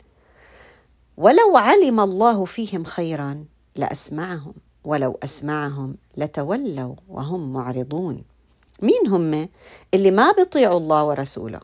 ولو 1.17 1.57
علم 1.57 1.99
الله 1.99 2.45
فيهم 2.45 2.83
خيرا 2.83 3.45
لأسمعهم 3.75 4.53
ولو 4.83 5.19
أسمعهم 5.23 5.95
لتولوا 6.17 6.95
وهم 7.09 7.53
معرضون. 7.53 8.23
مين 8.81 9.07
هم 9.07 9.49
اللي 9.93 10.11
ما 10.11 10.31
بيطيعوا 10.31 10.77
الله 10.77 11.03
ورسوله؟ 11.03 11.59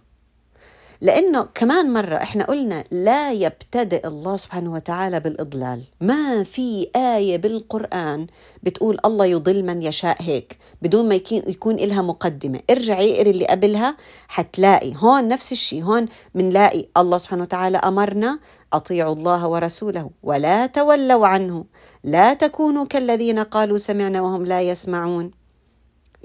لأنه 1.02 1.48
كمان 1.56 1.94
مرة 1.94 2.16
إحنا 2.16 2.46
قلنا 2.46 2.84
لا 2.92 3.32
يبتدئ 3.32 4.08
الله 4.08 4.38
سبحانه 4.38 4.74
وتعالى 4.74 5.20
بالإضلال. 5.20 5.84
ما 6.02 6.44
في 6.44 6.88
آية 6.96 7.38
بالقرآن 7.38 8.28
بتقول 8.64 8.98
الله 9.06 9.26
يضل 9.26 9.64
من 9.64 9.82
يشاء 9.82 10.18
هيك 10.20 10.58
بدون 10.82 11.10
ما 11.10 11.16
يكون 11.32 11.76
إلها 11.76 12.02
مقدمة. 12.02 12.60
ارجع 12.70 12.94
اقري 12.94 13.32
اللي 13.32 13.46
قبلها 13.46 13.98
حتلاقي 14.28 14.94
هون 14.96 15.28
نفس 15.28 15.52
الشيء 15.52 15.84
هون 15.84 16.06
منلاقي 16.36 16.86
الله 16.98 17.18
سبحانه 17.18 17.44
وتعالى 17.44 17.78
أمرنا 17.78 18.40
أطيعوا 18.74 19.16
الله 19.16 19.48
ورسوله 19.48 20.10
ولا 20.24 20.66
تولوا 20.66 21.28
عنه. 21.28 21.66
لا 22.04 22.34
تكونوا 22.34 22.86
كالذين 22.86 23.40
قالوا 23.40 23.78
سمعنا 23.78 24.22
وهم 24.22 24.46
لا 24.46 24.62
يسمعون. 24.62 25.32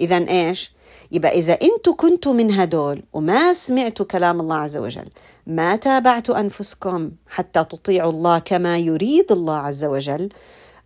إذا 0.00 0.28
إيش؟ 0.28 0.72
يبقى 1.12 1.32
إذا 1.38 1.52
أنتوا 1.52 1.94
كنتوا 1.94 2.32
من 2.32 2.50
هدول 2.50 3.02
وما 3.12 3.52
سمعتوا 3.52 4.06
كلام 4.06 4.40
الله 4.40 4.56
عز 4.56 4.76
وجل 4.76 5.08
ما 5.46 5.76
تابعتوا 5.76 6.40
أنفسكم 6.40 7.10
حتى 7.26 7.64
تطيعوا 7.64 8.12
الله 8.12 8.38
كما 8.38 8.78
يريد 8.78 9.32
الله 9.32 9.56
عز 9.56 9.84
وجل 9.84 10.28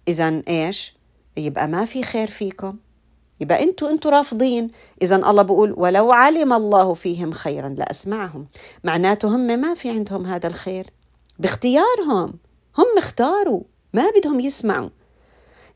إذا 0.08 0.42
إيش؟ 0.48 0.96
يبقى 1.36 1.68
ما 1.68 1.84
في 1.84 2.02
خير 2.02 2.30
فيكم. 2.30 2.76
يبقى 3.40 3.62
أنتوا 3.62 3.90
أنتوا 3.90 4.10
رافضين. 4.10 4.70
إذا 5.02 5.16
الله 5.16 5.42
بقول 5.42 5.74
ولو 5.76 6.12
علم 6.12 6.52
الله 6.52 6.94
فيهم 6.94 7.32
خيرا 7.32 7.68
لأسمعهم. 7.68 8.46
معناته 8.84 9.28
هم 9.28 9.40
ما 9.40 9.74
في 9.74 9.90
عندهم 9.90 10.26
هذا 10.26 10.46
الخير. 10.46 10.90
باختيارهم. 11.38 12.34
هم 12.78 12.86
اختاروا. 12.98 13.62
ما 13.92 14.10
بدهم 14.16 14.40
يسمعوا. 14.40 14.88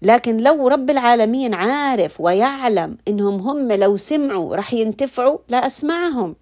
لكن 0.02 0.36
لو 0.36 0.68
رب 0.68 0.90
العالمين 0.90 1.54
عارف 1.54 2.20
ويعلم 2.20 2.96
إنهم 3.08 3.40
هم 3.48 3.72
لو 3.72 3.96
سمعوا 3.96 4.56
رح 4.56 4.74
ينتفعوا 4.74 5.38
لا 5.48 5.66
اسمعهم 5.66 6.36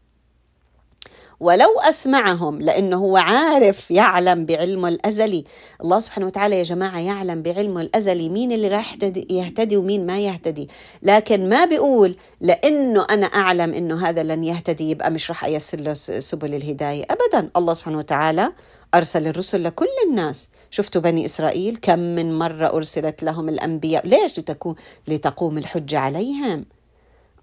ولو 1.40 1.80
أسمعهم 1.88 2.60
لأنه 2.60 2.96
هو 2.96 3.16
عارف 3.16 3.90
يعلم 3.90 4.46
بعلمه 4.46 4.88
الازلي 4.88 5.44
الله 5.80 5.98
سبحانه 5.98 6.26
وتعالى 6.26 6.58
يا 6.58 6.62
جماعة 6.62 6.98
يعلم 7.00 7.42
بعلمه 7.42 7.80
الازلي 7.80 8.28
مين 8.28 8.52
اللي 8.52 8.68
راح 8.68 8.96
يهتدي 9.30 9.76
ومين 9.76 10.06
ما 10.06 10.18
يهتدي. 10.18 10.68
لكن 11.02 11.48
ما 11.48 11.64
بيقول 11.64 12.16
لأنه 12.40 13.06
أنا 13.10 13.26
أعلم 13.26 13.74
إنه 13.74 14.08
هذا 14.08 14.22
لن 14.22 14.44
يهتدي 14.44 14.90
يبقى 14.90 15.10
مش 15.10 15.30
راح 15.30 15.44
أيسر 15.44 15.80
له 15.80 15.94
سبل 15.94 16.54
الهداية. 16.54 17.04
ابدا. 17.10 17.50
الله 17.56 17.74
سبحانه 17.74 17.98
وتعالى 17.98 18.52
أرسل 18.94 19.26
الرسل 19.26 19.64
لكل 19.64 19.86
الناس 20.08 20.48
شفتوا 20.70 21.00
بني 21.02 21.24
إسرائيل 21.24 21.76
كم 21.82 21.98
من 21.98 22.38
مرة 22.38 22.66
أرسلت 22.66 23.22
لهم 23.22 23.48
الأنبياء؟ 23.48 24.06
ليش 24.06 24.38
لتكون 24.38 24.74
لتقوم 25.08 25.58
الحجة 25.58 25.98
عليهم؟ 25.98 26.64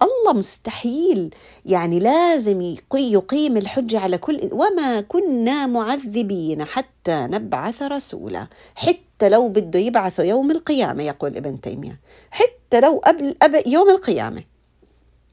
الله 0.01 0.33
مستحيل. 0.33 1.35
يعني 1.65 1.99
لازم 1.99 2.75
يقيم 2.93 3.57
الحجة 3.57 3.99
على 3.99 4.17
كل 4.17 4.49
وما 4.51 5.01
كنا 5.01 5.67
معذبين 5.67 6.63
حتى 6.63 7.27
نبعث 7.31 7.81
رسولا. 7.81 8.47
حتى 8.75 9.29
لو 9.29 9.49
بده 9.49 9.79
يبعثه 9.79 10.23
يوم 10.23 10.51
القيامة 10.51 11.03
يقول 11.03 11.37
ابن 11.37 11.61
تيمية. 11.61 11.99
حتى 12.31 12.79
لو 12.81 13.01
قبل 13.41 13.63
يوم 13.67 13.89
القيامة 13.89 14.43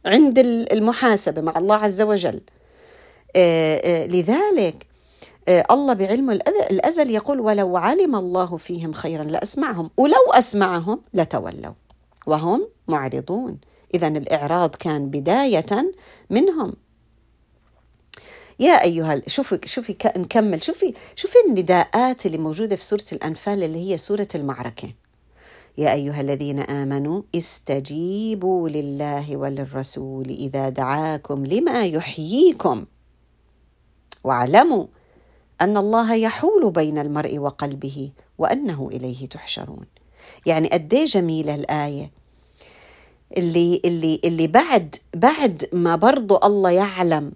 عند 0.07 0.39
المحاسبة 0.73 1.41
مع 1.41 1.59
الله 1.59 1.77
عز 1.77 2.03
وجل. 2.03 2.41
آه، 3.37 3.77
آه، 3.77 4.07
لذلك 4.07 4.87
الله 5.49 5.93
بعلمه 5.95 6.33
الأزل 6.71 7.11
يقول 7.11 7.41
ولو 7.41 7.77
علم 7.77 8.17
الله 8.17 8.57
فيهم 8.57 8.93
خيرا 8.93 9.25
لأسمعهم 9.25 9.91
ولو 9.97 10.33
أسمعهم 10.33 11.01
لتولوا 11.15 11.73
وهم 12.27 12.69
معرضون. 12.89 13.59
إذا 13.95 14.09
الإعراض 14.09 14.77
كان 14.77 15.11
بداية 15.11 15.93
منهم. 16.31 16.75
يا 18.61 18.83
أيها 18.83 19.23
شوفي 19.27 19.59
شوفي 19.65 19.97
نكمل. 20.17 20.63
شوفي 20.65 20.95
شوفي 21.17 21.35
النداءات 21.49 22.27
اللي 22.27 22.39
موجودة 22.39 22.77
في 22.77 22.85
سورة 22.85 23.05
الأنفال 23.13 23.63
اللي 23.63 23.91
هي 23.91 23.97
سورة 23.97 24.29
المعركة. 24.35 24.93
يا 25.79 25.93
أيها 25.93 26.21
الذين 26.21 26.59
آمنوا 26.59 27.23
استجيبوا 27.35 28.69
لله 28.69 29.37
وللرسول 29.37 30.29
إذا 30.29 30.69
دعاكم 30.69 31.47
لما 31.47 31.87
يحييكم 31.87 32.85
واعلموا 34.25 34.87
أن 35.61 35.77
الله 35.77 36.15
يحول 36.15 36.71
بين 36.71 36.99
المرء 36.99 37.39
وقلبه 37.39 38.11
وأنه 38.39 38.91
إليه 38.93 39.27
تحشرون. 39.27 39.87
يعني 40.47 40.69
قد 40.69 40.95
إيه 40.95 41.05
جميلة 41.05 41.55
الآية؟ 41.55 42.11
اللي 43.37 43.83
اللي 43.85 44.21
اللي 44.25 44.47
بعد 44.47 44.97
بعد 45.15 45.69
ما 45.73 45.97
برضو 45.97 46.39
الله 46.45 46.71
يعلم 46.71 47.33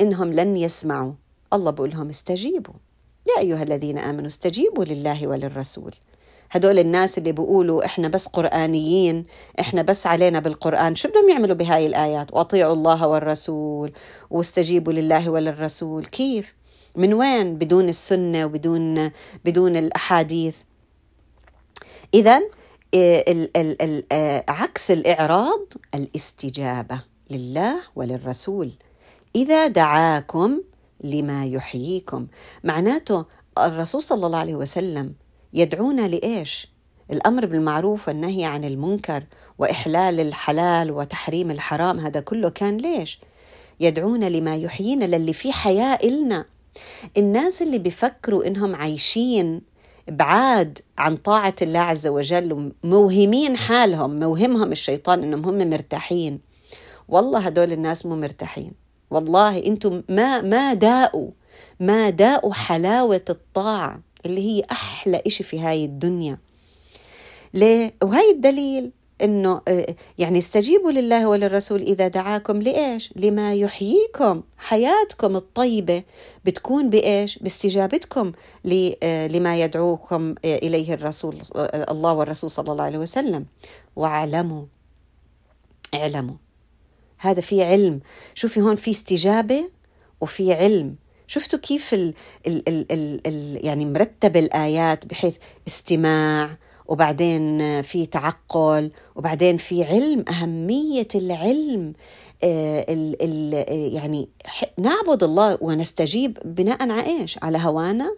إنهم 0.00 0.32
لن 0.32 0.56
يسمعوا 0.56 1.12
الله 1.52 1.70
بقول 1.70 1.90
لهم 1.90 2.08
استجيبوا. 2.08 2.74
يا 3.28 3.42
أيها 3.42 3.62
الذين 3.62 3.98
آمنوا 3.98 4.26
استجيبوا 4.26 4.84
لله 4.84 5.26
وللرسول. 5.26 5.94
هدول 6.50 6.78
الناس 6.78 7.18
اللي 7.18 7.32
بيقولوا 7.32 7.84
إحنا 7.84 8.08
بس 8.08 8.26
قرآنيين 8.26 9.24
إحنا 9.60 9.82
بس 9.82 10.06
علينا 10.06 10.40
بالقرآن 10.40 10.96
شو 10.96 11.08
بدهم 11.08 11.28
يعملوا 11.28 11.56
بهاي 11.56 11.86
الآيات؟ 11.86 12.34
وأطيعوا 12.34 12.72
الله 12.72 13.06
والرسول 13.06 13.92
واستجيبوا 14.30 14.92
لله 14.92 15.30
وللرسول. 15.30 16.06
كيف؟ 16.06 16.54
من 16.96 17.14
وين 17.14 17.58
بدون 17.58 17.88
السنة 17.88 18.44
وبدون 18.44 19.10
بدون 19.44 19.76
الأحاديث؟ 19.76 20.56
اذا 22.14 22.40
آه، 22.94 24.44
عكس 24.48 24.90
الإعراض 24.90 25.72
الاستجابة 25.94 27.00
لله 27.30 27.80
وللرسول. 27.96 28.72
إذا 29.36 29.66
دعاكم 29.66 30.60
لما 31.04 31.46
يحييكم. 31.46 32.26
معناته 32.64 33.24
الرسول 33.58 34.02
صلى 34.02 34.26
الله 34.26 34.38
عليه 34.38 34.54
وسلم 34.54 35.14
يدعونا 35.52 36.08
لإيش؟ 36.08 36.68
الأمر 37.10 37.46
بالمعروف 37.46 38.08
والنهي 38.08 38.44
عن 38.44 38.64
المنكر 38.64 39.24
وإحلال 39.58 40.20
الحلال 40.20 40.90
وتحريم 40.90 41.50
الحرام 41.50 41.98
هذا 41.98 42.20
كله 42.20 42.48
كان 42.48 42.76
ليش؟ 42.76 43.20
يدعونا 43.80 44.26
لما 44.26 44.56
يحيينا 44.56 45.04
للي 45.04 45.32
في 45.32 45.52
حياة 45.52 45.98
إلنا. 46.04 46.44
الناس 47.16 47.62
اللي 47.62 47.78
بيفكروا 47.78 48.46
إنهم 48.46 48.74
عايشين 48.74 49.62
بعاد 50.08 50.78
عن 50.98 51.16
طاعة 51.16 51.54
الله 51.62 51.78
عز 51.78 52.06
وجل 52.06 52.72
موهمين 52.84 53.56
حالهم 53.56 54.18
موهمهم 54.18 54.72
الشيطان 54.72 55.22
إنهم 55.22 55.44
هم 55.44 55.70
مرتاحين. 55.70 56.40
والله 57.08 57.40
هدول 57.40 57.72
الناس 57.72 58.06
مو 58.06 58.16
مرتاحين. 58.16 58.72
والله 59.10 59.66
إنتم 59.66 60.02
ما 60.08 60.40
ما 60.40 60.74
داقوا 60.74 61.30
ما 61.80 62.10
داقوا 62.10 62.54
حلاوة 62.54 63.24
الطاعة 63.30 64.00
اللي 64.26 64.40
هي 64.40 64.62
أحلى 64.72 65.22
إشي 65.26 65.44
في 65.44 65.60
هاي 65.60 65.84
الدنيا. 65.84 66.38
ليه؟ 67.54 67.94
وهي 68.02 68.30
الدليل 68.30 68.90
إنه 69.24 69.60
آه، 69.68 69.94
يعني 70.18 70.38
استجيبوا 70.38 70.92
لله 70.92 71.28
وللرسول 71.28 71.82
إذا 71.82 72.08
دعاكم 72.08 72.62
لإيش؟ 72.62 73.12
لما 73.16 73.54
يحييكم، 73.54 74.42
حياتكم 74.58 75.36
الطيبة 75.36 76.02
بتكون 76.44 76.90
بإيش؟ 76.90 77.38
باستجابتكم 77.38 78.32
آه، 79.02 79.26
لما 79.26 79.56
يدعوكم 79.56 80.34
آه، 80.44 80.56
إليه 80.56 80.94
الرسول 80.94 81.38
الله 81.90 82.12
والرسول 82.12 82.50
صلى 82.50 82.72
الله 82.72 82.84
عليه 82.84 82.98
وسلم، 82.98 83.46
واعلموا 83.96 84.64
اعلموا. 85.94 86.36
هذا 87.18 87.40
في 87.40 87.64
علم، 87.64 88.00
شوفي 88.34 88.60
هون 88.60 88.76
في 88.76 88.90
استجابة 88.90 89.64
وفي 90.20 90.52
علم، 90.52 90.96
شفتوا 91.26 91.58
كيف 91.58 91.94
ال 91.94 92.14
ال 92.46 92.68
ال 92.68 92.92
ال 92.92 93.20
ال 93.26 93.66
يعني 93.66 93.84
مرتب 93.84 94.36
الآيات؟ 94.36 95.06
بحيث 95.06 95.36
استماع 95.68 96.56
وبعدين 96.86 97.82
في 97.82 98.06
تعقل 98.06 98.90
وبعدين 99.16 99.56
في 99.56 99.84
علم 99.84 100.24
أهمية 100.28 101.08
العلم 101.14 101.92
آه، 102.44 102.86
ال 102.88 103.16
ال 103.22 103.64
يعني 103.94 104.28
نعبد 104.78 105.22
الله 105.22 105.58
ونستجيب 105.60 106.38
بناء 106.44 106.90
على 106.90 107.06
إيش؟ 107.06 107.38
على 107.42 107.58
هوانا؟ 107.58 108.16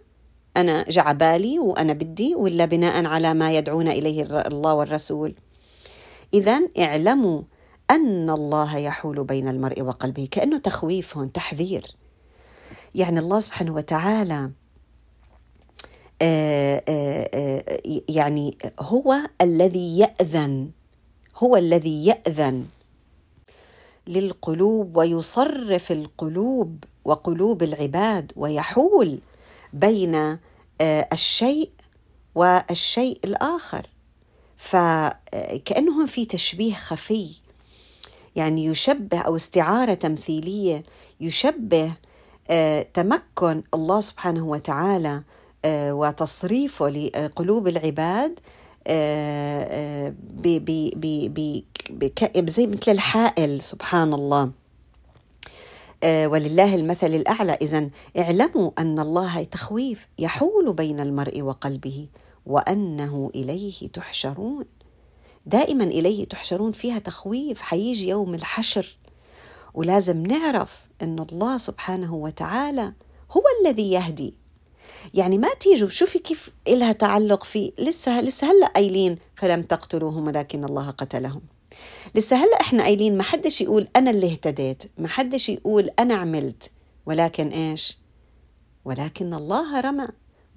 أنا 0.57 0.85
جعبالي 0.89 1.59
وأنا 1.59 1.93
بدي 1.93 2.35
ولا 2.35 2.65
بناء 2.65 3.05
على 3.05 3.33
ما 3.33 3.51
يدعون 3.53 3.87
إليه 3.87 4.23
الله 4.23 4.73
والرسول؟ 4.73 5.35
اذا 6.33 6.59
اعلموا 6.79 7.41
أن 7.91 8.29
الله 8.29 8.77
يحول 8.77 9.23
بين 9.23 9.47
المرء 9.47 9.81
وقلبه 9.81 10.27
كأنه 10.31 10.57
تخويف 10.57 11.17
هون 11.17 11.31
تحذير. 11.31 11.95
يعني 12.95 13.19
الله 13.19 13.39
سبحانه 13.39 13.73
وتعالى 13.73 14.51
يعني 18.09 18.57
هو 18.79 19.17
الذي 19.41 19.99
يأذن 19.99 20.71
هو 21.35 21.57
الذي 21.57 22.05
يأذن 22.05 22.65
للقلوب 24.07 24.97
ويصرف 24.97 25.91
القلوب 25.91 26.83
وقلوب 27.05 27.63
العباد 27.63 28.31
ويحول 28.35 29.19
بين 29.73 30.37
الشيء 30.81 31.69
والشيء 32.35 33.19
الآخر. 33.23 33.87
فكأنه 34.55 36.05
في 36.05 36.25
تشبيه 36.25 36.73
خفي. 36.73 37.35
يعني 38.35 38.65
يشبه 38.65 39.19
أو 39.19 39.35
استعارة 39.35 39.93
تمثيلية 39.93 40.83
يشبه 41.21 41.91
آه، 42.49 42.81
تمكن 42.93 43.63
الله 43.73 43.99
سبحانه 43.99 44.45
وتعالى 44.45 45.09
آه، 45.09 45.23
وتصريفه 45.91 46.89
لقلوب 46.89 47.67
العباد 47.67 48.39
آه، 48.87 50.13
زي 52.45 52.67
مثل 52.67 52.91
الحائل 52.91 53.61
سبحان 53.61 54.13
الله. 54.13 54.51
ولله 56.05 56.75
المثل 56.75 57.07
الأعلى. 57.07 57.57
إذا 57.61 57.89
اعلموا 58.17 58.71
أن 58.79 58.99
الله 58.99 59.43
تخويف 59.43 60.07
يحول 60.19 60.73
بين 60.73 60.99
المرء 60.99 61.41
وقلبه 61.41 62.07
وأنه 62.45 63.31
إليه 63.35 63.87
تحشرون. 63.87 64.65
دائما 65.45 65.83
إليه 65.83 66.25
تحشرون 66.25 66.71
فيها 66.71 66.99
تخويف 66.99 67.61
حيجي 67.61 68.09
يوم 68.09 68.33
الحشر. 68.33 68.97
ولازم 69.73 70.23
نعرف 70.23 70.85
أن 71.01 71.19
الله 71.31 71.57
سبحانه 71.57 72.15
وتعالى 72.15 72.93
هو 73.31 73.43
الذي 73.61 73.91
يهدي. 73.91 74.46
يعني 75.13 75.37
ما 75.37 75.53
تيجوا 75.59 75.89
شوفي 75.89 76.19
كيف 76.19 76.49
إلها 76.67 76.91
تعلق 76.91 77.43
في 77.43 77.73
لسه 77.79 78.21
لسه 78.21 78.51
هلأ 78.51 78.67
قايلين 78.67 79.15
فلم 79.35 79.61
تقتلوهم 79.61 80.27
ولكن 80.27 80.63
الله 80.63 80.89
قتلهم. 80.89 81.41
لسه 82.15 82.35
هلأ 82.35 82.61
إحنا 82.61 82.83
قايلين 82.83 83.17
ما 83.17 83.23
حدش 83.23 83.61
يقول 83.61 83.87
أنا 83.95 84.11
اللي 84.11 84.31
اهتديت 84.31 84.83
ما 84.97 85.07
حدش 85.07 85.49
يقول 85.49 85.89
أنا 85.99 86.15
عملت. 86.15 86.71
ولكن 87.05 87.47
إيش؟ 87.47 87.97
ولكن 88.85 89.33
الله 89.33 89.79
رمى 89.79 90.07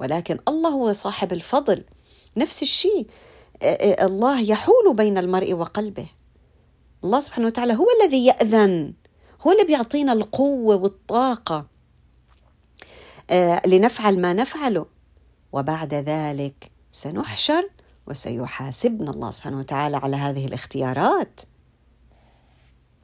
ولكن 0.00 0.38
الله 0.48 0.70
هو 0.70 0.92
صاحب 0.92 1.32
الفضل. 1.32 1.84
نفس 2.36 2.62
الشيء 2.62 3.06
الله 4.02 4.40
يحول 4.40 4.94
بين 4.94 5.18
المرء 5.18 5.52
وقلبه. 5.52 6.06
الله 7.04 7.20
سبحانه 7.20 7.46
وتعالى 7.46 7.72
هو 7.74 7.86
الذي 8.02 8.26
يأذن 8.26 8.94
هو 9.42 9.52
اللي 9.52 9.64
بيعطينا 9.64 10.12
القوة 10.12 10.76
والطاقة. 10.76 11.66
لنفعل 13.66 14.20
ما 14.20 14.32
نفعله. 14.32 14.86
وبعد 15.52 15.94
ذلك 15.94 16.70
سنحشر 16.92 17.70
وسيحاسبنا 18.06 19.10
الله 19.10 19.30
سبحانه 19.30 19.58
وتعالى 19.58 19.96
على 19.96 20.16
هذه 20.16 20.46
الاختيارات. 20.46 21.40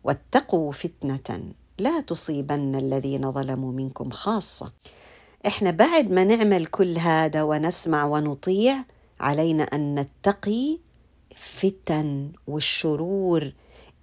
واتقوا 0.05 0.73
فتنة 0.73 1.53
لا 1.79 2.01
تصيبن 2.01 2.75
الذين 2.75 3.33
ظلموا 3.33 3.73
منكم 3.73 4.11
خاصة. 4.11 4.73
إحنا 5.47 5.71
بعد 5.71 6.11
ما 6.11 6.25
نعمل 6.25 6.67
كل 6.67 6.99
هذا 6.99 7.43
ونسمع 7.43 8.05
ونطيع 8.05 8.85
علينا 9.21 9.63
أن 9.63 9.95
نتقي 9.95 10.79
فتن 11.37 12.33
والشرور 12.47 13.53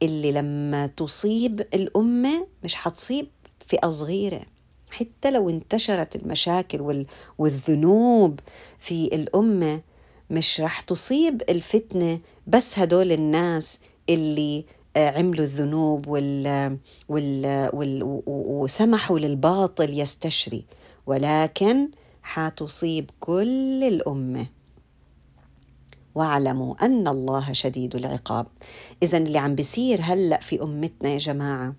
اللي 0.01 0.31
لما 0.31 0.87
تصيب 0.87 1.61
الأمة 1.61 2.47
مش 2.63 2.75
حتصيب 2.75 3.27
فئة 3.67 3.89
صغيرة. 3.89 4.52
حتى 4.93 5.31
لو 5.31 5.49
انتشرت 5.49 6.15
المشاكل 6.15 7.05
والذنوب 7.37 8.39
في 8.79 9.05
الأمة 9.15 9.81
مش 10.29 10.61
رح 10.61 10.79
تصيب 10.79 11.41
الفتنة 11.49 12.19
بس 12.47 12.79
هدول 12.79 13.11
الناس 13.11 13.79
اللي 14.09 14.65
عملوا 14.97 15.45
الذنوب 15.45 16.07
وال 16.07 16.77
وال 17.09 17.69
وال 17.73 18.21
وسمحوا 18.27 19.19
للباطل 19.19 19.99
يستشري. 19.99 20.65
ولكن 21.05 21.89
حتصيب 22.23 23.09
كل 23.19 23.83
الأمة. 23.83 24.45
واعلموا 26.15 26.85
أن 26.85 27.07
الله 27.07 27.53
شديد 27.53 27.95
العقاب. 27.95 28.47
اذا 29.03 29.17
اللي 29.17 29.37
عم 29.37 29.55
بيصير 29.55 29.99
هلأ 30.01 30.37
في 30.39 30.63
أمتنا 30.63 31.09
يا 31.09 31.17
جماعة 31.17 31.75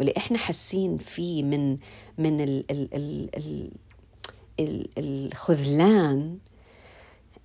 واللي 0.00 0.14
إحنا 0.16 0.38
حاسين 0.38 0.98
فيه 0.98 1.42
من 1.42 1.78
من 2.18 2.40
ال 2.40 2.70
ال 2.70 2.88
ال 2.94 3.70
ال 4.60 4.88
الخذلان 4.98 6.38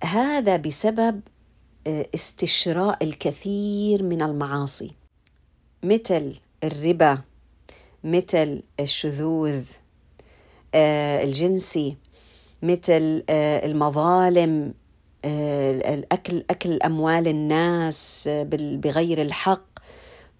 هذا 0.04 0.56
بسبب 0.56 1.20
آه، 1.86 2.06
استشراء 2.14 3.04
الكثير 3.04 4.02
من 4.02 4.22
المعاصي. 4.22 4.92
مثل 5.82 6.34
الربا 6.64 7.18
مثل 8.04 8.62
الشذوذ 8.80 9.64
آه، 10.74 11.24
الجنسي 11.24 11.96
مثل 12.62 13.24
آه، 13.30 13.66
المظالم 13.66 14.74
الأكل 15.24 16.44
أكل 16.50 16.78
أموال 16.82 17.28
الناس 17.28 18.28
بغير 18.52 19.22
الحق. 19.22 19.75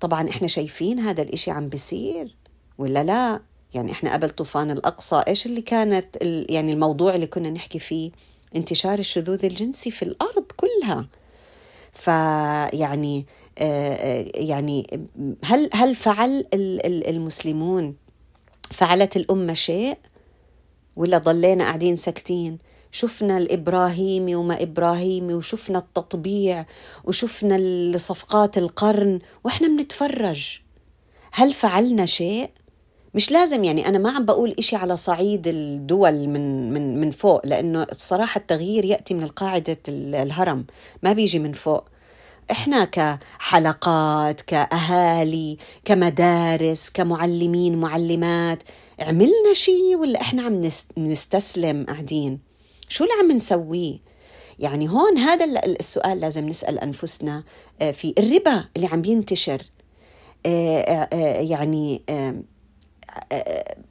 طبعا 0.00 0.28
إحنا 0.28 0.48
شايفين 0.48 0.98
هذا 0.98 1.22
الإشي 1.22 1.50
عم 1.50 1.68
بيصير 1.68 2.36
ولا 2.78 3.04
لا؟ 3.04 3.40
يعني 3.74 3.92
إحنا 3.92 4.12
قبل 4.12 4.30
طوفان 4.30 4.70
الأقصى 4.70 5.22
إيش 5.28 5.46
اللي 5.46 5.60
كانت 5.60 6.16
يعني 6.50 6.72
الموضوع 6.72 7.14
اللي 7.14 7.26
كنا 7.26 7.50
نحكي 7.50 7.78
فيه؟ 7.78 8.10
انتشار 8.56 8.98
الشذوذ 8.98 9.44
الجنسي 9.44 9.90
في 9.90 10.02
الأرض 10.02 10.44
كلها. 10.56 11.08
فيعني 11.92 13.26
آه، 13.58 14.24
يعني 14.34 14.86
هل 15.44 15.70
هل 15.72 15.94
فعل 15.94 16.46
المسلمون 16.54 17.96
فعلت 18.70 19.16
الأمة 19.16 19.54
شيء؟ 19.54 19.98
ولا 20.96 21.18
ضلينا 21.18 21.64
قاعدين 21.64 21.96
ساكتين؟ 21.96 22.58
شفنا 22.92 23.38
الابراهيمي 23.38 24.34
وما 24.34 24.62
ابراهيمي 24.62 25.34
وشفنا 25.34 25.78
التطبيع 25.78 26.66
وشفنا 27.04 27.98
صفقات 27.98 28.58
القرن 28.58 29.18
وإحنا 29.44 29.68
بنتفرج. 29.68 30.58
هل 31.32 31.52
فعلنا 31.52 32.06
شيء؟ 32.06 32.50
مش 33.14 33.30
لازم 33.30 33.64
يعني 33.64 33.88
أنا 33.88 33.98
ما 33.98 34.10
عم 34.10 34.24
بقول 34.24 34.54
إشي 34.58 34.76
على 34.76 34.96
صعيد 34.96 35.46
الدول 35.48 36.28
من 36.28 36.72
من 36.72 37.00
من 37.00 37.10
فوق 37.10 37.46
لأنه 37.46 37.82
الصراحة 37.92 38.38
التغيير 38.38 38.84
يأتي 38.84 39.14
من 39.14 39.22
القاعدة 39.22 39.78
الهرم 39.88 40.66
ما 41.02 41.12
بيجي 41.12 41.38
من 41.38 41.52
فوق. 41.52 41.84
إحنا 42.50 42.84
كحلقات 42.84 44.40
كأهالي 44.40 45.56
كمدارس 45.84 46.90
كمعلمين 46.90 47.76
معلمات 47.78 48.62
عملنا 48.98 49.52
شيء 49.52 49.96
ولا 49.96 50.20
إحنا 50.20 50.42
عم 50.42 50.60
نستسلم 50.98 51.84
قاعدين؟ 51.88 52.45
شو 52.88 53.04
اللي 53.04 53.14
عم 53.20 53.32
نسويه؟ 53.32 53.98
يعني 54.58 54.88
هون 54.88 55.18
هذا 55.18 55.44
السؤال 55.64 56.20
لازم 56.20 56.48
نسأل 56.48 56.78
أنفسنا 56.78 57.44
آه، 57.80 57.90
في 57.90 58.14
الربا 58.18 58.64
اللي 58.76 58.86
عم 58.86 59.04
ينتشر 59.04 59.62
آه، 60.46 60.80
آه، 61.12 61.40
يعني 61.40 62.02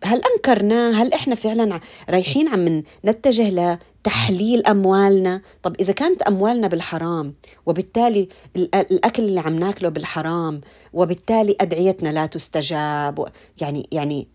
هل 0.03 0.21
انكرناه 0.33 0.91
هل 0.91 1.13
إحنا 1.13 1.35
فعلا 1.35 1.79
رايحين 2.09 2.47
عم 2.47 2.83
نتجه 3.05 3.49
لتحليل 3.49 4.65
أموالنا؟ 4.65 5.41
طب 5.63 5.75
إذا 5.79 5.93
كانت 5.93 6.21
أموالنا 6.21 6.67
بالحرام 6.67 7.33
وبالتالي 7.65 8.29
الأكل 8.55 9.23
اللي 9.23 9.39
عم 9.39 9.55
ناكله 9.55 9.89
بالحرام 9.89 10.61
وبالتالي 10.93 11.55
أدعيتنا 11.61 12.09
لا 12.09 12.25
تستجاب 12.25 13.27
يعني 13.61 13.87
يعني 13.91 14.27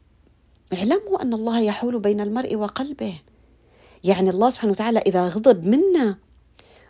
اعلموا 0.72 1.22
أن 1.22 1.34
الله 1.34 1.60
يحول 1.60 1.98
بين 1.98 2.20
المرء 2.20 2.56
وقلبه. 2.56 3.14
يعني 4.04 4.30
الله 4.30 4.50
سبحانه 4.50 4.72
وتعالى 4.72 4.98
إذا 4.98 5.28
غضب 5.28 5.64
منا 5.64 6.18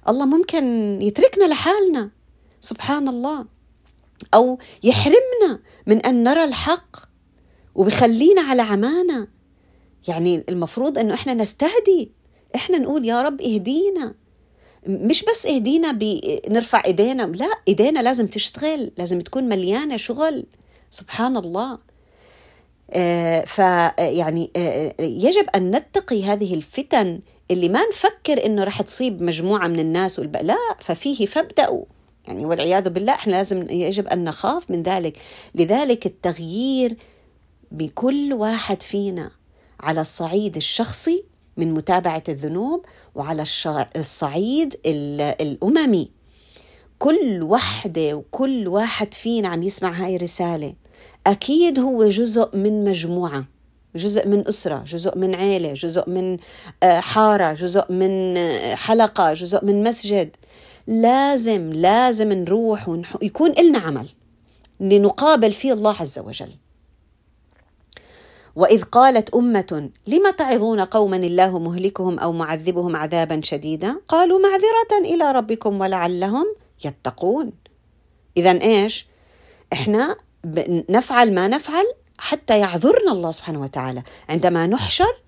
الله 0.09 0.27
ممكن 0.27 0.99
يتركنا 1.03 1.45
لحالنا. 1.45 2.11
سبحان 2.61 3.09
الله 3.09 3.47
أو 4.35 4.59
يحرمنا 4.83 5.61
من 5.87 5.99
أن 5.99 6.23
نرى 6.23 6.45
الحق 6.45 6.97
وبخلينا 7.75 8.43
على 8.43 8.63
عمانا. 8.63 9.29
يعني 10.09 10.45
المفروض 10.49 10.99
إنه 10.99 11.15
إحنا 11.15 11.35
نستهدي. 11.35 12.13
إحنا 12.55 12.79
نقول 12.79 13.05
يا 13.05 13.23
رب 13.23 13.41
اهدينا. 13.41 14.15
مش 14.87 15.25
بس 15.25 15.47
اهدينا 15.47 15.93
بنرفع 15.93 16.83
إيدينا 16.87 17.23
لا 17.23 17.51
إيدينا 17.69 18.01
لازم 18.01 18.27
تشتغل 18.27 18.93
لازم 18.99 19.21
تكون 19.21 19.45
مليانة 19.45 19.97
شغل. 19.97 20.47
سبحان 20.91 21.37
الله 21.37 21.79
فيعني 23.47 24.51
آه 24.57 24.95
يجب 25.01 25.47
أن 25.55 25.71
نتقي 25.77 26.25
هذه 26.25 26.55
الفتن 26.55 27.21
اللي 27.51 27.69
ما 27.69 27.81
نفكر 27.89 28.47
إنه 28.47 28.65
رح 28.65 28.83
تصيب 28.83 29.23
مجموعة 29.23 29.67
من 29.67 29.81
الناس 29.81 30.19
والب... 30.19 30.37
لا 30.37 30.57
ففيه 30.81 31.27
فابدأوا. 31.27 31.85
يعني 32.29 32.47
والعياذ 32.47 32.91
بالله 32.91 33.13
إحنا 33.13 33.33
لازم 33.33 33.67
يجب 33.71 34.07
أن 34.07 34.25
نخاف 34.25 34.71
من 34.71 34.83
ذلك. 34.83 35.19
لذلك 35.55 36.07
التغيير 36.07 36.97
بكل 37.73 38.33
واحد 38.33 38.83
فينا 38.83 39.31
على 39.81 40.01
الصعيد 40.01 40.57
الشخصي 40.57 41.25
من 41.57 41.75
متابعة 41.75 42.25
الذنوب 42.29 42.85
وعلى 43.15 43.45
الصعيد 43.97 44.77
الأممي. 44.87 46.11
كل 46.99 47.43
وحدة 47.43 48.15
وكل 48.15 48.69
واحد 48.69 49.15
فينا 49.15 49.49
عم 49.49 49.63
يسمع 49.63 49.91
هاي 49.91 50.17
الرسالة. 50.17 50.75
أكيد 51.27 51.79
هو 51.79 52.09
جزء 52.09 52.57
من 52.57 52.85
مجموعة 52.85 53.45
جزء 53.97 54.29
من 54.29 54.49
أسرة 54.49 54.85
جزء 54.87 55.19
من 55.19 55.35
عيلة 55.35 55.73
جزء 55.73 56.11
من 56.11 56.39
آه، 56.83 57.01
حارة 57.01 57.53
جزء 57.53 57.93
من 57.93 58.37
آه، 58.37 58.75
حلقة 58.75 59.35
جزء 59.35 59.65
من 59.65 59.83
مسجد. 59.83 60.37
لازم 60.87 61.73
لازم 61.73 62.33
نروح 62.33 62.89
ويكون 62.89 63.53
لنا 63.53 63.79
عمل 63.79 64.09
لنقابل 64.81 65.53
فيه 65.53 65.73
الله 65.73 65.97
عز 66.01 66.19
وجل. 66.19 66.51
وإذ 68.57 68.83
قالت 68.83 69.35
أمة 69.35 69.91
لم 70.07 70.31
تعظون 70.31 70.81
قوما 70.81 71.17
الله 71.17 71.59
مهلكهم 71.59 72.19
أو 72.19 72.33
معذبهم 72.33 72.97
عذابا 72.97 73.41
شديدا؟ 73.45 74.01
قالوا 74.09 74.39
معذرة 74.39 75.15
إلى 75.15 75.33
ربكم 75.33 75.81
ولعلهم 75.81 76.47
يتقون. 76.85 77.53
اذا 78.37 78.63
إيش؟ 78.63 79.07
إحنا 79.73 80.17
نفعل 80.91 81.35
ما 81.35 81.49
نفعل 81.49 81.85
حتى 82.19 82.59
يعذرنا 82.59 83.13
الله 83.13 83.31
سبحانه 83.31 83.61
وتعالى. 83.61 84.03
عندما 84.29 84.67
نحشر 84.67 85.21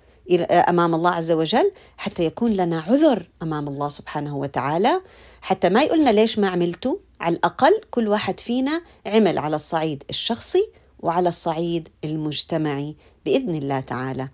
أمام 0.50 0.94
الله 0.94 1.10
عز 1.10 1.32
وجل 1.32 1.72
حتى 1.96 2.24
يكون 2.24 2.52
لنا 2.52 2.80
عذر 2.80 3.28
أمام 3.42 3.68
الله 3.68 3.88
سبحانه 3.88 4.36
وتعالى. 4.36 5.00
حتى 5.40 5.68
ما 5.68 5.82
يقولنا 5.82 6.10
ليش 6.10 6.38
ما 6.38 6.48
عملتوا؟ 6.48 6.96
على 7.20 7.36
الأقل 7.36 7.80
كل 7.90 8.08
واحد 8.08 8.40
فينا 8.40 8.82
عمل 9.06 9.38
على 9.38 9.56
الصعيد 9.56 10.02
الشخصي 10.10 10.68
وعلى 11.00 11.28
الصعيد 11.28 11.88
المجتمعي 12.04 12.96
بإذن 13.24 13.54
الله 13.54 13.80
تعالى. 13.80 14.28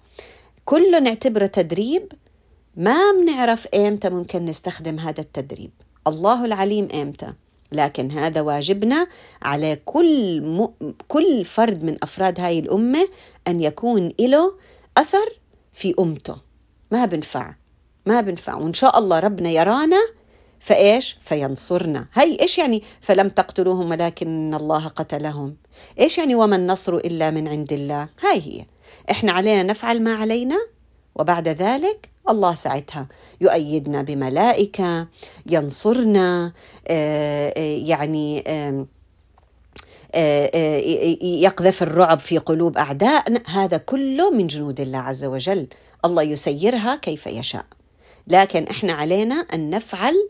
كله 0.64 0.98
نعتبره 0.98 1.46
تدريب 1.46 2.12
ما 2.76 3.12
بنعرف 3.12 3.68
إيمتى 3.74 4.10
ممكن 4.10 4.44
نستخدم 4.44 4.98
هذا 4.98 5.20
التدريب. 5.20 5.70
الله 6.06 6.44
العليم 6.44 6.88
إيمتى. 6.94 7.32
لكن 7.72 8.10
هذا 8.10 8.40
واجبنا 8.40 9.06
على 9.42 9.78
كل 9.84 10.40
م... 10.40 10.68
كل 11.08 11.44
فرد 11.44 11.82
من 11.82 11.96
أفراد 12.02 12.40
هاي 12.40 12.58
الأمة 12.58 13.08
أن 13.48 13.60
يكون 13.60 14.08
له 14.20 14.54
أثر 14.96 15.38
في 15.72 15.94
أمته. 15.98 16.36
ما 16.90 17.04
بنفع 17.04 17.54
ما 18.06 18.20
بنفع. 18.20 18.54
وإن 18.54 18.74
شاء 18.74 18.98
الله 18.98 19.18
ربنا 19.18 19.50
يرانا 19.50 20.00
فإيش؟ 20.60 21.18
فينصرنا. 21.20 22.08
هي 22.14 22.40
إيش 22.40 22.58
يعني؟ 22.58 22.82
فلم 23.00 23.28
تقتلوهم 23.28 23.90
ولكن 23.90 24.54
الله 24.54 24.88
قتلهم. 24.88 25.56
إيش 26.00 26.18
يعني 26.18 26.34
وما 26.34 26.56
النصر 26.56 26.96
إلا 26.96 27.30
من 27.30 27.48
عند 27.48 27.72
الله؟ 27.72 28.08
هاي 28.20 28.40
هي. 28.40 28.66
إحنا 29.10 29.32
علينا 29.32 29.62
نفعل 29.62 30.02
ما 30.02 30.14
علينا 30.14 30.56
وبعد 31.14 31.48
ذلك 31.48 32.10
الله 32.30 32.54
ساعتها 32.54 33.08
يؤيدنا 33.40 34.02
بملائكة 34.02 35.06
ينصرنا 35.46 36.52
آه، 36.88 37.52
آه، 37.56 37.78
يعني 37.86 38.44
آه، 38.46 38.86
يقذف 41.22 41.82
الرعب 41.82 42.18
في 42.18 42.38
قلوب 42.38 42.76
اعدائنا 42.76 43.42
هذا 43.46 43.76
كله 43.76 44.30
من 44.30 44.46
جنود 44.46 44.80
الله 44.80 44.98
عز 44.98 45.24
وجل. 45.24 45.68
الله 46.04 46.22
يسيرها 46.22 46.96
كيف 46.96 47.26
يشاء. 47.26 47.66
لكن 48.26 48.64
إحنا 48.64 48.92
علينا 48.92 49.34
أن 49.34 49.70
نفعل 49.70 50.28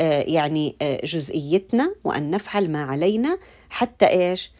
يعني 0.00 0.76
جزئيتنا 1.04 1.94
وأن 2.04 2.30
نفعل 2.30 2.70
ما 2.70 2.84
علينا 2.84 3.38
حتى 3.70 4.06
إيش؟ 4.08 4.52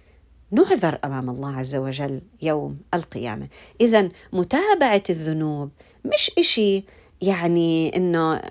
نعذر 0.50 0.98
أمام 1.04 1.30
الله 1.30 1.58
عز 1.58 1.76
وجل 1.76 2.22
يوم 2.42 2.78
القيامة. 2.94 3.48
اذا 3.80 4.08
متابعة 4.32 5.02
الذنوب 5.10 5.70
مش 6.14 6.30
إشي 6.38 6.84
يعني 7.22 7.96
إنه 7.96 8.42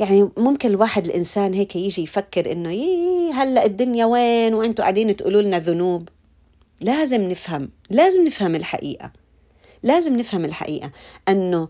يعني 0.00 0.28
ممكن 0.36 0.68
الواحد 0.68 1.04
الإنسان 1.06 1.54
هيك 1.54 1.76
يجي 1.76 2.02
يفكر 2.02 2.52
إنه 2.52 2.70
يي 2.70 3.30
هلأ 3.32 3.64
الدنيا 3.64 4.04
وين 4.06 4.54
وأنتوا 4.54 4.84
قاعدين 4.84 5.16
تقولوا 5.16 5.42
لنا 5.42 5.58
ذنوب؟ 5.58 6.08
لازم 6.80 7.28
نفهم 7.28 7.70
لازم 7.90 8.24
نفهم 8.24 8.54
الحقيقة 8.54 9.12
لازم 9.82 10.16
نفهم 10.16 10.44
الحقيقة 10.44 10.90
أنه 11.28 11.68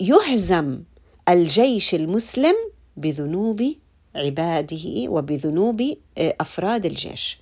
يهزم 0.00 0.82
الجيش 1.28 1.94
المسلم 1.94 2.54
بذنوب 2.96 3.74
عباده 4.16 5.08
وبذنوب 5.08 5.80
آه، 6.18 6.36
أفراد 6.40 6.86
الجيش. 6.86 7.38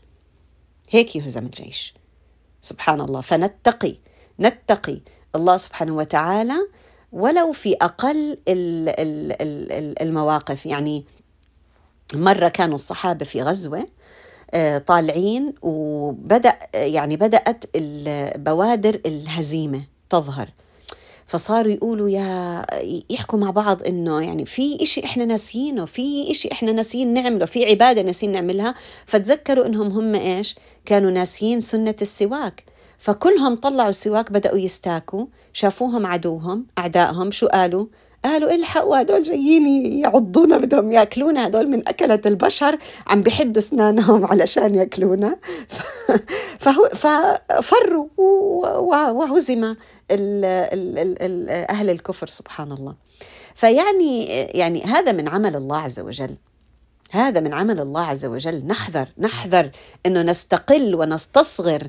هيك 0.90 1.16
يهزم 1.16 1.46
الجيش. 1.46 1.94
سبحان 2.60 3.00
الله. 3.00 3.20
فنتقي 3.20 3.94
نتقي 4.40 5.00
الله 5.38 5.56
سبحانه 5.56 5.96
وتعالى 5.96 6.66
ولو 7.12 7.52
في 7.52 7.76
أقل 7.82 8.38
المواقف. 10.02 10.66
يعني 10.66 11.04
مرة 12.14 12.48
كانوا 12.48 12.74
الصحابة 12.74 13.24
في 13.24 13.42
غزوة 13.42 13.86
آه، 14.54 14.78
طالعين 14.78 15.54
وبدأ 15.62 16.58
يعني 16.74 17.16
بدأت 17.16 17.64
بوادر 18.38 19.00
الهزيمة 19.06 19.84
تظهر. 20.10 20.48
فصاروا 21.26 21.72
يقولوا 21.72 22.08
يا 22.08 22.66
يحكوا 23.10 23.38
مع 23.38 23.50
بعض 23.50 23.82
إنه 23.82 24.20
يعني 24.20 24.46
في 24.46 24.82
إشي 24.82 25.04
إحنا 25.04 25.24
ناسيينه 25.24 25.84
في 25.84 26.30
إشي 26.30 26.48
إحنا 26.52 26.72
ناسيين 26.72 27.14
نعمله 27.14 27.46
في 27.46 27.64
عبادة 27.64 28.02
ناسيين 28.02 28.32
نعملها. 28.32 28.74
فتذكروا 29.06 29.66
إنهم 29.66 29.92
هم 29.92 30.14
إيش؟ 30.14 30.56
كانوا 30.84 31.10
ناسيين 31.10 31.60
سنة 31.60 31.96
السواك. 32.02 32.64
فكلهم 32.98 33.56
طلعوا 33.56 33.90
السواك 33.90 34.32
بدأوا 34.32 34.58
يستاكوا 34.58 35.26
شافوهم 35.52 36.06
عدوهم 36.06 36.66
أعدائهم 36.78 37.30
شو 37.30 37.46
قالوا؟ 37.46 37.86
قالوا 38.24 38.54
الحقوا 38.54 39.00
هدول 39.00 39.22
جايين 39.22 39.66
يعضونا 39.92 40.58
بدهم 40.58 40.92
يأكلونا 40.92 41.46
هدول 41.46 41.68
من 41.68 41.88
أكلة 41.88 42.20
البشر 42.26 42.78
عم 43.06 43.22
بحدوا 43.22 43.58
أسنانهم 43.58 44.24
علشان 44.30 44.74
يأكلونا. 44.74 45.38
ففروا 46.94 48.06
وهزم 49.10 49.74
أهل 51.70 51.90
الكفر 51.90 52.26
سبحان 52.26 52.72
الله. 52.72 52.94
فيعني 53.54 54.24
يعني 54.44 54.82
هذا 54.82 55.12
من 55.12 55.28
عمل 55.28 55.56
الله 55.56 55.78
عز 55.78 56.00
وجل. 56.00 56.36
هذا 57.10 57.40
من 57.40 57.54
عمل 57.54 57.80
الله 57.80 58.06
عز 58.06 58.26
وجل. 58.26 58.66
نحذر 58.66 59.08
نحذر 59.18 59.70
إنه 60.06 60.22
نستقل 60.22 60.94
ونستصغر 60.94 61.88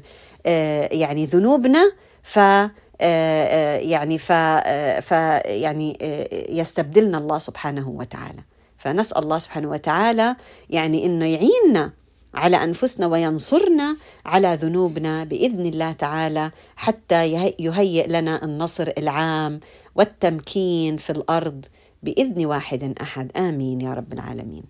يعني 0.91 1.25
ذنوبنا 1.25 1.91
ف 2.23 2.39
آه، 3.01 3.43
آه، 3.45 3.77
يعني 3.77 4.17
ف, 4.17 4.31
ف 5.01 5.11
يعني 5.45 5.97
يستبدلنا 6.49 7.17
الله 7.17 7.39
سبحانه 7.39 7.89
وتعالى. 7.89 8.43
فنسأل 8.77 9.23
الله 9.23 9.39
سبحانه 9.39 9.69
وتعالى 9.69 10.35
يعني 10.69 11.05
إنه 11.05 11.25
يعيننا 11.25 11.93
على 12.33 12.63
أنفسنا 12.63 13.07
وينصرنا 13.07 13.97
على 14.25 14.57
ذنوبنا 14.61 15.23
بإذن 15.23 15.65
الله 15.65 15.91
تعالى 15.91 16.51
حتى 16.75 17.53
يهيئ 17.59 18.07
لنا 18.07 18.43
النصر 18.43 18.89
العام 18.97 19.59
والتمكين 19.95 20.97
في 20.97 21.09
الأرض 21.09 21.65
بإذن 22.03 22.45
واحد 22.45 22.95
أحد. 23.01 23.37
آمين 23.37 23.81
يا 23.81 23.93
رب 23.93 24.13
العالمين. 24.13 24.63